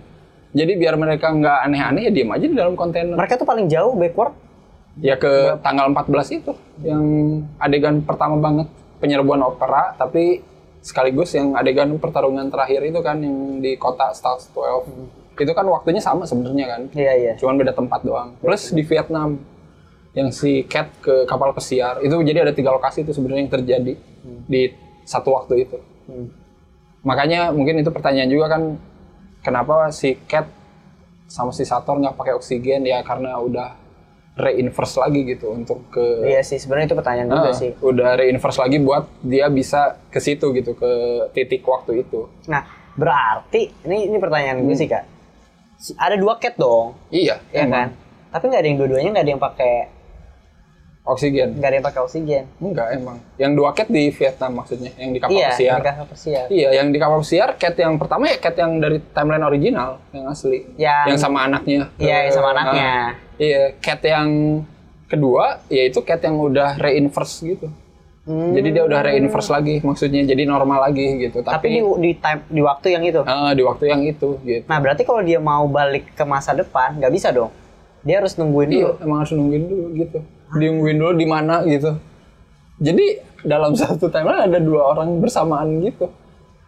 [0.56, 3.14] Jadi biar mereka nggak aneh-aneh ya diem aja di dalam kontainer.
[3.14, 4.34] Mereka tuh paling jauh backward.
[4.98, 7.04] Ya ke tanggal 14 itu yang
[7.60, 8.72] adegan pertama banget
[9.04, 10.40] penyerbuan opera tapi
[10.80, 15.36] sekaligus yang adegan pertarungan terakhir itu kan yang di kota Stars 12.
[15.36, 16.82] Itu kan waktunya sama sebenarnya kan.
[16.96, 17.34] Iya iya.
[17.36, 18.40] Cuman beda tempat doang.
[18.40, 19.36] Plus di Vietnam
[20.16, 23.94] yang si Cat ke kapal pesiar itu jadi ada tiga lokasi itu sebenarnya yang terjadi
[24.48, 24.62] di
[25.04, 25.78] satu waktu itu.
[26.08, 26.32] Hmm.
[27.04, 28.80] Makanya mungkin itu pertanyaan juga kan
[29.40, 30.48] kenapa si Cat
[31.28, 33.76] sama si Sator nggak pakai oksigen ya karena udah
[34.36, 37.72] reinverse lagi gitu untuk ke Iya sih sebenarnya itu pertanyaan juga Ah, sih.
[37.78, 40.92] udah reinverse lagi buat dia bisa ke situ gitu ke
[41.32, 42.28] titik waktu itu.
[42.46, 42.64] Nah
[42.96, 45.04] berarti ini ini pertanyaan gue sih kak.
[45.96, 47.72] Ada dua cat dong, Iya, ya emang.
[47.72, 47.88] kan?
[48.32, 49.74] Tapi nggak ada yang dua-duanya nggak ada yang pakai
[51.06, 51.62] Oksigen.
[51.62, 52.44] nggak ada yang pakai oksigen.
[52.58, 53.22] Enggak emang.
[53.38, 55.78] Yang dua cat di Vietnam maksudnya, yang di kapal iya, pesiar.
[55.78, 56.46] yang kapal pesiar.
[56.50, 60.26] Iya, yang di kapal pesiar cat yang pertama ya cat yang dari timeline original yang
[60.26, 60.66] asli.
[60.76, 61.94] Yang- sama anaknya.
[62.02, 62.92] Iya, yang sama Ah, anaknya.
[63.38, 64.30] iya, cat yang
[65.06, 67.70] kedua yaitu cat yang udah reinverse gitu.
[68.26, 68.58] Hmm.
[68.58, 71.46] Jadi dia udah reinverse lagi maksudnya jadi normal lagi gitu.
[71.46, 73.22] Tapi di, Tapi, di time di waktu yang itu.
[73.22, 74.66] ah, di waktu yang itu gitu.
[74.66, 77.54] Nah berarti kalau dia mau balik ke masa depan nggak bisa dong.
[78.02, 78.82] Dia harus nungguin dulu.
[78.98, 80.20] Iya, emang harus nungguin dulu gitu.
[80.54, 81.98] Diungguin dulu di mana gitu.
[82.78, 83.06] Jadi
[83.42, 86.12] dalam satu timeline ada dua orang bersamaan gitu.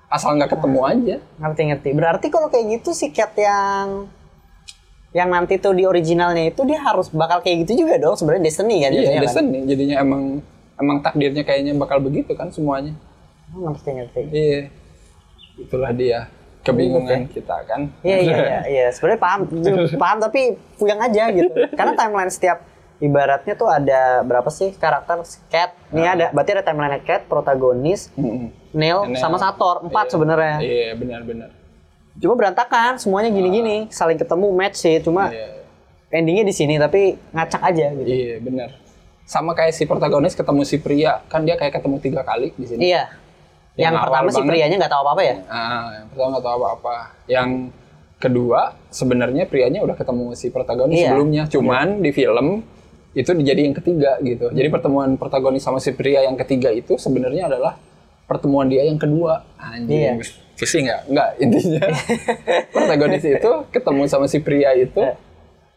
[0.07, 1.15] Asal nggak ketemu aja.
[1.37, 1.89] Ngerti-ngerti.
[1.91, 4.07] Berarti kalau kayak gitu si cat yang
[5.15, 8.83] yang nanti tuh di originalnya itu dia harus bakal kayak gitu juga dong sebenarnya destiny
[8.83, 9.25] kan Iya, jadinya kan?
[9.25, 9.59] destiny.
[9.65, 10.21] Jadinya emang
[10.77, 12.93] emang takdirnya kayaknya bakal begitu kan semuanya.
[13.55, 14.21] Oh, ngerti ngerti.
[14.31, 14.61] Iya.
[15.57, 16.19] Itulah dia
[16.61, 17.87] kebingungan kita kan.
[18.03, 18.87] Iya iya iya, iya.
[18.91, 19.39] sebenarnya paham
[20.03, 21.51] paham tapi puyeng aja gitu.
[21.73, 22.63] Karena timeline setiap
[22.99, 25.71] ibaratnya tuh ada berapa sih karakter Cat?
[25.89, 26.13] Nih Ah.
[26.13, 28.49] ada berarti ada timeline Cat, protagonis, Mm-mm.
[28.71, 29.15] Neil, Neil.
[29.15, 30.11] sama Sator, empat Iya.
[30.11, 30.55] sebenarnya.
[30.59, 31.49] Iya, benar-benar.
[32.17, 35.61] Cuma berantakan, semuanya gini-gini, saling ketemu match sih, cuma Iya.
[36.09, 38.07] endingnya di sini tapi ngacak aja gitu.
[38.07, 38.69] Iya, benar.
[39.23, 42.81] Sama kayak si protagonis ketemu si pria, kan dia kayak ketemu tiga kali di sini.
[42.87, 43.11] Iya.
[43.77, 44.49] Yang, Yang pertama banget.
[44.49, 45.35] prianya nggak tahu apa-apa ya.
[45.45, 46.95] Ah, yang pertama nggak tahu apa-apa.
[47.27, 47.49] Yang
[48.17, 51.13] kedua sebenarnya prianya udah ketemu si protagonis Iya.
[51.13, 52.65] sebelumnya, cuman di film
[53.17, 54.53] itu jadi yang ketiga gitu.
[54.53, 57.81] Jadi pertemuan protagonis sama si pria yang ketiga itu sebenarnya adalah
[58.29, 59.41] pertemuan dia yang kedua.
[59.57, 59.89] Anjing.
[59.89, 60.11] Iya.
[60.57, 61.01] Pusing nggak?
[61.09, 61.81] Nggak, intinya
[62.69, 65.01] protagonis itu ketemu sama si pria itu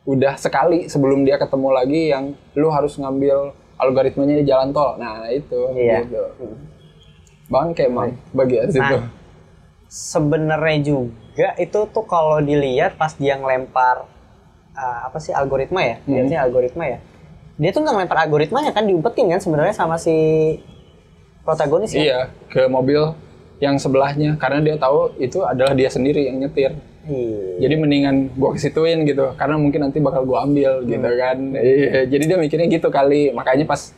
[0.05, 2.25] udah sekali sebelum dia ketemu lagi yang
[2.57, 5.01] lu harus ngambil algoritmanya di jalan tol.
[5.01, 6.05] Nah, itu Iya.
[6.05, 6.21] gitu.
[7.49, 8.85] Bangke emang bagian situ.
[8.85, 9.09] Nah,
[9.91, 14.07] sebenarnya juga itu tuh kalau dilihat pas dia ngelempar
[14.77, 16.15] uh, apa sih algoritma ya Hmm.
[16.15, 16.99] Lihatnya algoritma ya
[17.61, 20.17] dia tuh nggak ngelempar algoritmanya kan diumpetin kan sebenarnya sama si
[21.45, 23.13] protagonis ya Iya, ke mobil
[23.61, 26.73] yang sebelahnya karena dia tahu itu adalah dia sendiri yang nyetir.
[27.05, 27.69] Iya.
[27.69, 31.37] Jadi mendingan gua kesituin gitu karena mungkin nanti bakal gua ambil gitu kan.
[31.53, 33.37] Iya, jadi dia mikirnya gitu kali.
[33.37, 33.93] Makanya pas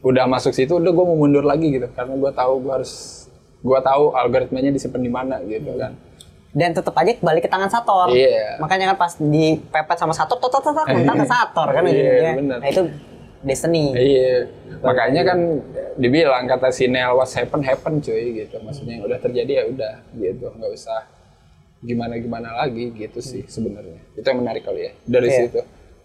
[0.00, 3.28] udah masuk situ udah gua mau mundur lagi gitu karena gua tahu gua harus
[3.60, 5.92] gua tahu algoritmanya disimpan di mana gitu kan.
[6.50, 8.10] Dan tetap aja balik ke tangan Sator.
[8.10, 8.58] Iya.
[8.58, 11.94] Makanya kan pas dipepet sama Sator, tot tot tot tot, mental ke Sator kan Iya,
[11.94, 12.32] ujungnya.
[12.34, 12.58] bener.
[12.58, 12.82] Nah itu
[13.40, 13.84] destiny.
[13.94, 14.50] Iya.
[14.80, 15.38] Makanya kan
[15.94, 18.58] dibilang kata si Nel what happen happen cuy gitu.
[18.58, 21.00] Maksudnya yang udah terjadi ya udah gitu, nggak usah
[21.80, 24.02] gimana gimana lagi gitu sih sebenarnya.
[24.12, 25.38] Itu yang menarik kali ya dari Iya.
[25.46, 25.60] situ.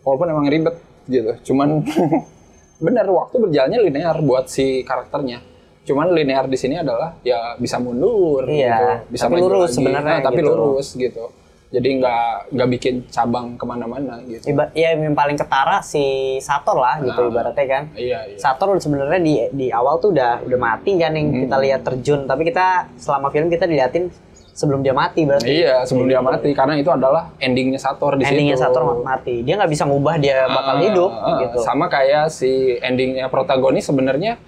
[0.05, 0.75] Walaupun emang ribet
[1.05, 1.81] gitu, cuman
[2.85, 5.41] bener waktu berjalannya linear buat si karakternya.
[5.85, 9.13] Cuman linear di sini adalah ya bisa mundur, Iya, gitu.
[9.13, 10.49] bisa tapi maju lurus sebenarnya Nah, tapi gitu.
[10.49, 11.25] lurus gitu.
[11.65, 14.47] Jadi nggak nggak bikin cabang ke mana-mana gitu.
[14.47, 16.01] Iba, ya yang paling ketara si
[16.39, 17.29] Sator lah gitu Nah.
[17.29, 17.83] ibaratnya kan.
[17.93, 18.37] Iya, iya.
[18.37, 21.41] Sator sebenarnya di di awal tuh udah udah mati kan yang Hmm.
[21.45, 24.07] kita lihat terjun, tapi kita selama film kita diliatin
[24.55, 25.51] sebelum dia mati berarti.
[25.51, 28.71] Iya, sebelum dia mati karena itu adalah endingnya Sator di Endingnya situ.
[28.71, 29.43] Sator mati.
[29.43, 31.59] Dia nggak bisa ngubah dia bakal Ah, hidup ah, gitu.
[31.59, 34.39] Sama kayak si endingnya protagonis sebenarnya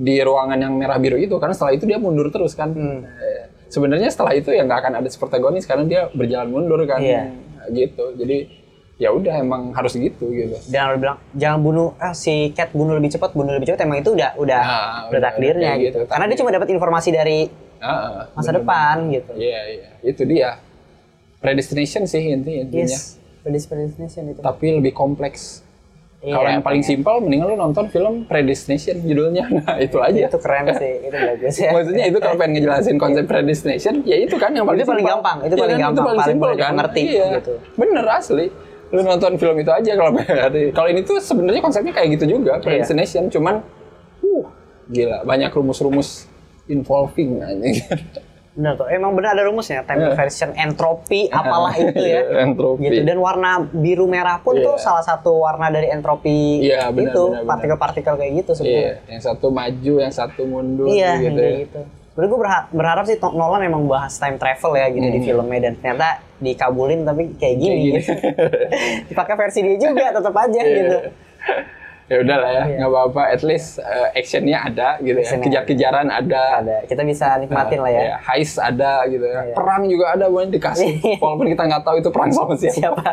[0.00, 2.72] di ruangan yang merah biru itu karena setelah itu dia mundur terus kan.
[2.72, 3.04] Hmm.
[3.04, 6.98] Eh, Sebenarnya setelah itu ya nggak akan ada protagonis karena dia berjalan mundur kan.
[6.98, 7.30] Iya.
[7.30, 8.04] Nah, Gitu.
[8.16, 8.38] Jadi
[8.96, 10.56] ya udah emang harus gitu gitu.
[10.66, 14.00] Dan lu bilang jangan bunuh ah si Cat bunuh lebih cepat, bunuh lebih cepat emang
[14.00, 16.02] itu udah udah Nah, udah takdirnya gitu.
[16.02, 17.38] gitu, Karena dia cuma dapat informasi dari
[17.78, 18.58] Ah, ah, masa bener-bener.
[18.58, 19.32] depan gitu.
[19.38, 20.50] Iya iya itu dia.
[21.38, 22.84] Predestination sih inti intinya.
[22.84, 23.16] Yes.
[23.40, 24.40] Predestination itu.
[24.42, 25.64] Tapi lebih kompleks.
[26.20, 29.48] Iya, Kalau yang paling simpel, mendingan lu nonton film Predestination judulnya.
[29.56, 30.28] Nah, itu aja.
[30.28, 31.72] itu keren sih, itu bagus ya.
[31.72, 35.38] Maksudnya itu kalau pengen ngejelasin konsep predestination, ya itu kan yang paling Itu paling gampang,
[35.48, 37.26] itu Iya paling kan, gampang, paling simpel mudah dimengerti, Iya.
[37.40, 37.54] gitu.
[37.72, 38.46] Bener asli.
[38.92, 40.12] Lu nonton film itu aja kalau
[40.76, 42.64] kalau ini tuh sebenarnya konsepnya kayak gitu juga, Iya.
[42.68, 43.64] predestination, cuman
[44.20, 44.44] uh
[44.92, 46.28] gila, banyak rumus-rumus
[46.68, 47.64] involving aja.
[48.50, 50.14] Benar tuh, emang benar ada rumusnya, time Iya.
[50.14, 52.42] version entropi apalah itu ya.
[52.42, 52.82] Entropi.
[52.82, 54.82] Gitu dan warna biru merah pun tuh Iya.
[54.82, 57.48] salah satu warna dari entropi Iya, benar, itu, benar, benar.
[57.48, 58.94] partikel-partikel kayak gitu Iya, sebenarnya.
[59.06, 61.38] yang satu maju, yang satu mundur Iya, gitu.
[61.38, 61.58] kayak ya.
[61.62, 61.80] gitu.
[62.10, 65.72] Sebenarnya gue berharap, berharap sih Nolan emang bahas time travel ya gitu di filmnya dan
[65.76, 67.70] ternyata dikabulin tapi kayak gini.
[67.70, 67.86] Hmm.
[67.86, 68.00] Kayak gini.
[68.02, 68.12] gitu.
[69.08, 70.74] Dipakai versi dia juga tetap aja Iya.
[70.74, 70.96] gitu.
[72.10, 72.76] Ya udah lah ya, Iya.
[72.76, 73.22] nggak apa-apa.
[73.30, 76.44] At least uh, actionnya ada gitu ya, kejar-kejaran ada.
[76.58, 78.02] Ada, kita bisa nikmatin lah ya.
[78.02, 79.40] Ya, heist ada gitu ya.
[79.46, 79.54] Iya.
[79.54, 81.22] Perang juga ada buat dikasih.
[81.22, 82.74] Walaupun kita nggak tahu itu perang sama siapa.
[82.74, 83.06] Siapa?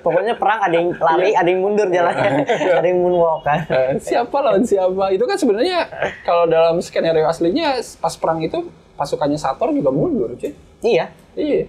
[0.00, 1.40] Pokoknya perang ada yang lari, Iya.
[1.40, 3.58] ada yang mundur jalannya, ada yang moonwalk kan.
[3.66, 5.08] Eh, siapa lawan siapa?
[5.10, 5.88] Itu kan sebenarnya
[6.22, 8.64] kalau dalam skenario aslinya pas perang itu
[8.94, 10.52] pasukannya Sator juga mundur, cuy.
[10.80, 11.68] Iya, Iya.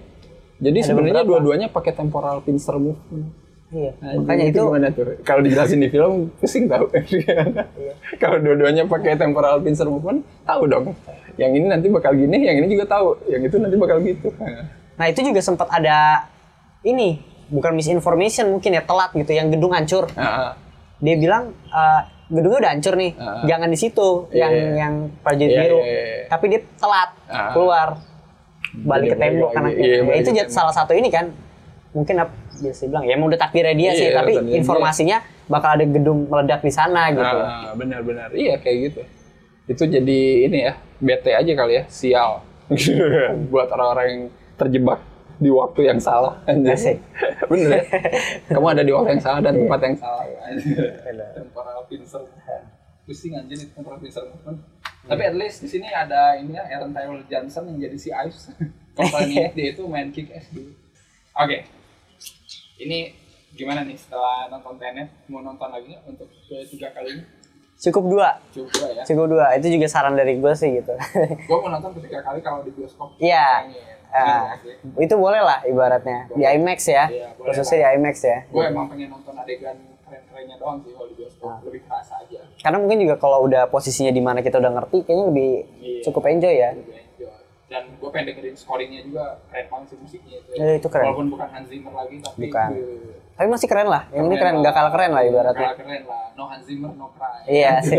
[0.60, 3.32] Jadi sebenarnya dua-duanya pakai temporal pincer movement.
[3.70, 3.90] Iya.
[3.96, 5.04] Anjing, Makanya itu gimana tuh?
[5.22, 6.86] Kalau dijelasin di film pusing tau.
[6.94, 7.34] Iya.
[8.18, 10.92] Kalau dua-duanya pakai temporal pincer movement, tahu dong.
[11.34, 13.16] Yang ini nanti bakal gini, yang ini juga tahu.
[13.26, 14.28] Yang itu nanti bakal gitu.
[14.94, 16.28] Nah itu juga sempat ada
[16.82, 17.16] ini
[17.48, 20.06] bukan misinformation mungkin ya telat gitu yang gedung hancur.
[20.14, 20.54] Nah,
[21.00, 23.40] Dia bilang "Eh, gedungnya udah hancur nih, Ah.
[23.42, 24.70] jangan di situ Iya, yang iya.
[24.76, 25.78] yang prajurit Iya, biru.
[25.80, 26.24] iya, iya.
[26.28, 27.50] Tapi dia telat Ah.
[27.50, 27.88] keluar
[28.84, 31.32] balik ke tembok karena Iya, ya, balik itu salah satu ini kan
[31.90, 34.60] mungkin apa biasa bilang ya emang udah takdirnya dia sih Iya, tapi takdirnya dia.
[34.60, 35.18] informasinya
[35.50, 37.24] bakal ada gedung meledak di sana gitu.
[37.24, 38.28] Ah, benar-benar.
[38.30, 39.00] Iya kayak gitu.
[39.66, 42.42] Itu jadi ini ya, bete aja kali ya, sial.
[43.52, 44.22] Buat orang-orang yang
[44.54, 45.00] terjebak
[45.40, 46.38] di waktu yang salah.
[46.46, 47.00] Asik.
[47.50, 47.84] Bener ya?
[48.46, 50.22] Kamu ada di waktu yang salah dan tempat yang salah.
[51.34, 52.22] Temporal pincer.
[53.08, 54.60] Pusing aja nih temporal pincer movement.
[55.00, 58.52] Tapi at least di sini ada ini ya, Aaron Taylor Johnson yang jadi si Ives.
[58.94, 60.70] Kalau kalian ingat dia itu main kick ass dulu.
[61.34, 61.64] Oke.
[62.80, 62.98] Ini
[63.52, 67.22] gimana nih setelah nonton Tenet mau nonton lagi nggak untuk ketiga kali ini?
[67.76, 69.02] Cukup dua, Coba ya.
[69.04, 69.46] cukup dua.
[69.56, 70.92] Itu juga saran dari gue sih gitu.
[71.40, 73.16] Gue mau nonton ketiga kali kalau di bioskop.
[73.16, 73.64] Iya.
[73.64, 73.98] Pengen.
[74.10, 74.74] Ah, Asli.
[75.00, 76.58] itu boleh lah ibaratnya di Boleh.
[76.58, 78.42] IMAX ya, Iya, khususnya di IMAX ya.
[78.50, 81.46] Gue emang pengen nonton adegan keren-kerennya doang sih kalau di bioskop.
[81.46, 81.58] Ah.
[81.62, 82.40] Lebih kerasa aja.
[82.58, 86.00] Karena mungkin juga kalau udah posisinya di mana kita udah ngerti, kayaknya lebih Iya.
[86.04, 86.70] cukup enjoy ya.
[86.74, 86.99] Lebih enjoy.
[87.70, 90.50] Dan gue pengen dengerin scoringnya juga keren banget sih musiknya itu.
[90.58, 91.06] Eh, itu keren.
[91.06, 92.70] Walaupun bukan Hans Zimmer lagi tapi Bukan.
[92.74, 94.02] eh, Tapi masih keren lah.
[94.10, 95.68] Yang ini keren, nggak kalah keren lah ibaratnya.
[95.70, 96.24] Kalah keren lah.
[96.34, 97.46] No Hans Zimmer, no cry.
[97.46, 97.98] Iya sih.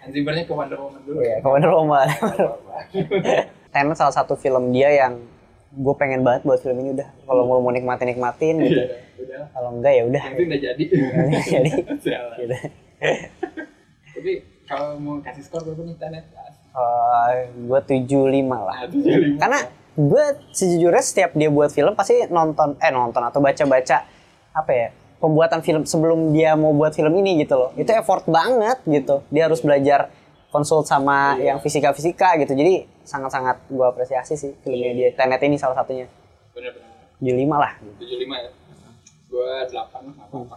[0.00, 1.20] Hans Zimmernya ke Wonder Woman dulu.
[1.20, 2.00] Iya, Commander Roma.
[3.70, 5.20] Tenet salah satu film dia yang
[5.70, 7.08] gue pengen banget buat film ini udah.
[7.22, 8.80] Kalau mau mau nikmatin nikmatin gitu.
[8.80, 9.40] Iya, udah.
[9.52, 10.24] Kalau enggak ya udah.
[10.24, 10.84] Itu udah jadi.
[11.36, 11.70] Jadi
[12.40, 12.56] gitu.
[14.10, 14.32] Tapi
[14.64, 16.24] kalau mau kasih skor berapa nih Tenet?
[17.56, 18.76] Gue tujuh lima lah.
[18.84, 19.36] Nah, tujuh lima.
[19.42, 19.60] Karena
[19.98, 24.06] gue sejujurnya setiap dia buat film pasti nonton eh nonton atau baca-baca
[24.50, 24.88] apa ya
[25.20, 27.70] pembuatan film sebelum dia mau buat film ini gitu loh.
[27.76, 29.26] Itu effort banget gitu.
[29.28, 30.08] Dia harus belajar
[30.50, 31.54] konsult sama Iya.
[31.54, 32.56] yang fisika-fisika gitu.
[32.56, 36.08] Jadi sangat-sangat gue apresiasi sih filmnya dia Tenet ini salah satunya.
[36.56, 36.88] Bener-bener.
[37.20, 37.72] 75 lah.
[38.00, 38.50] 75 ya.
[39.30, 40.56] Gue 8 lah, apa-apa.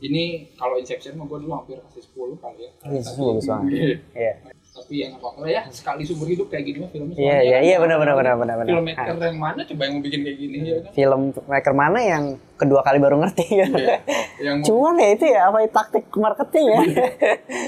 [0.00, 2.70] Ini kalau Inception mah gue dulu hampir kasih 10 kali ya.
[2.88, 3.70] Iya, itu bagus banget.
[4.14, 4.32] Iya.
[4.74, 7.58] Tapi ya nggak apa-apa lah ya sekali seumur hidup kayak gini mah filmnya Iya, iya,
[7.62, 8.74] iya, benar, benar, benar, benar, benar.
[8.74, 12.24] filmmaker yang mana coba yang mau bikin kayak gini ya kan film maker mana yang
[12.54, 13.78] kedua kali baru ngerti gitu.
[13.78, 13.96] Iya.
[14.42, 16.80] yang Cuman ya itu ya apa taktik marketing ya.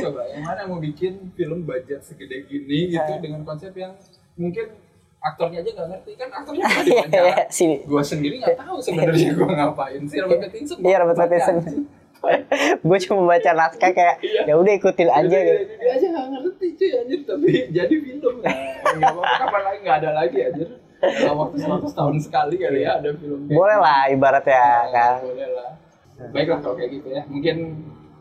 [0.02, 3.22] coba yang mana mau bikin film budget segede gini gitu Iya.
[3.22, 3.94] dengan konsep yang
[4.34, 4.66] mungkin
[5.18, 9.46] aktornya aja nggak ngerti kan aktornya cuma diwawancara Iya, gue sendiri nggak tahu sebenarnya gue
[9.48, 11.56] ngapain sih Robert Pattinson Iya Robert Pattinson.
[12.18, 12.42] Aja.
[12.78, 14.42] gue cuma baca naskah kayak Iya.
[14.44, 15.72] ya udah ikutin aja Jadi, gitu.
[15.76, 18.54] dia aja nggak ngerti cuy anjir tapi jadi film nah,
[18.88, 22.90] nggak apa kapan lagi nggak ada lagi anjir dalam waktu 100 tahun sekali kali ya
[22.96, 23.84] ada film Boleh gitu.
[23.84, 25.14] lah ibaratnya Nah, kan.
[25.22, 25.70] boleh lah
[26.26, 27.56] baiklah kalau kayak gitu ya mungkin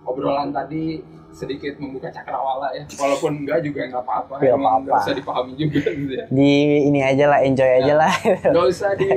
[0.02, 1.00] obrolan tadi
[1.32, 5.04] sedikit membuka cakrawala ya walaupun enggak juga nggak apa-apa emang nggak apa-apa.
[5.04, 6.52] usah dipahami juga gitu ya Di
[6.86, 8.12] ini aja lah enjoy aja lah.
[8.46, 9.08] nggak usah di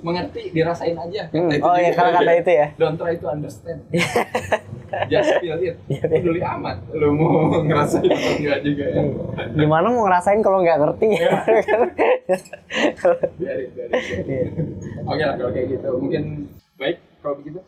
[0.00, 1.22] mengerti dirasain aja.
[1.28, 1.98] Hmm, Kata itu Oh ya juga.
[1.98, 2.66] kalau kata itu ya.
[2.76, 3.80] don't try to understand.
[5.04, 5.76] Just feel it.
[5.84, 6.80] Iya, peduli amat.
[6.92, 7.28] Lu mau
[7.68, 9.02] ngerasain atau enggak juga ya.
[9.52, 11.08] Gimana mau ngerasain kalau nggak ngerti?
[13.38, 13.92] biarin biarin,
[14.24, 14.52] biarin.
[15.04, 15.88] oke lah kalau kayak gitu.
[15.92, 16.24] Mungkin
[16.76, 17.60] baik kalau begitu.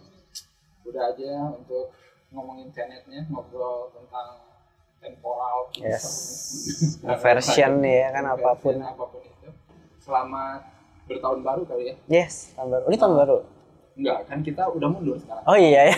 [0.83, 1.93] Udah aja untuk
[2.31, 4.41] ngomongin tenetnya ngobrol tentang
[4.99, 6.05] temporal Yes.
[7.21, 8.77] Version ya kan, apa pun.
[8.77, 9.49] Apa pun itu.
[10.01, 10.61] Selamat
[11.11, 12.85] bertahun baru kali ya yes, tahun baru.
[12.87, 13.39] Ini tahun baru.
[13.91, 15.95] enggak kan kita udah mundur sekarang Oh iya ya.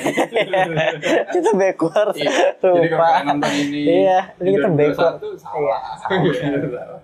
[1.36, 2.16] kita backward.
[2.16, 2.32] Iya.
[2.58, 5.36] Jadi kalau nonton ini Iya, ini kita 2021, backward.
[5.38, 5.60] salah.
[5.60, 7.00] Iya, Salah.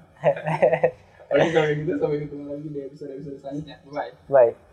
[1.29, 3.77] Oke kalau gitu sampai ketemu lagi di episode-episode selanjutnya.
[3.87, 4.13] Bye.
[4.27, 4.68] Bye.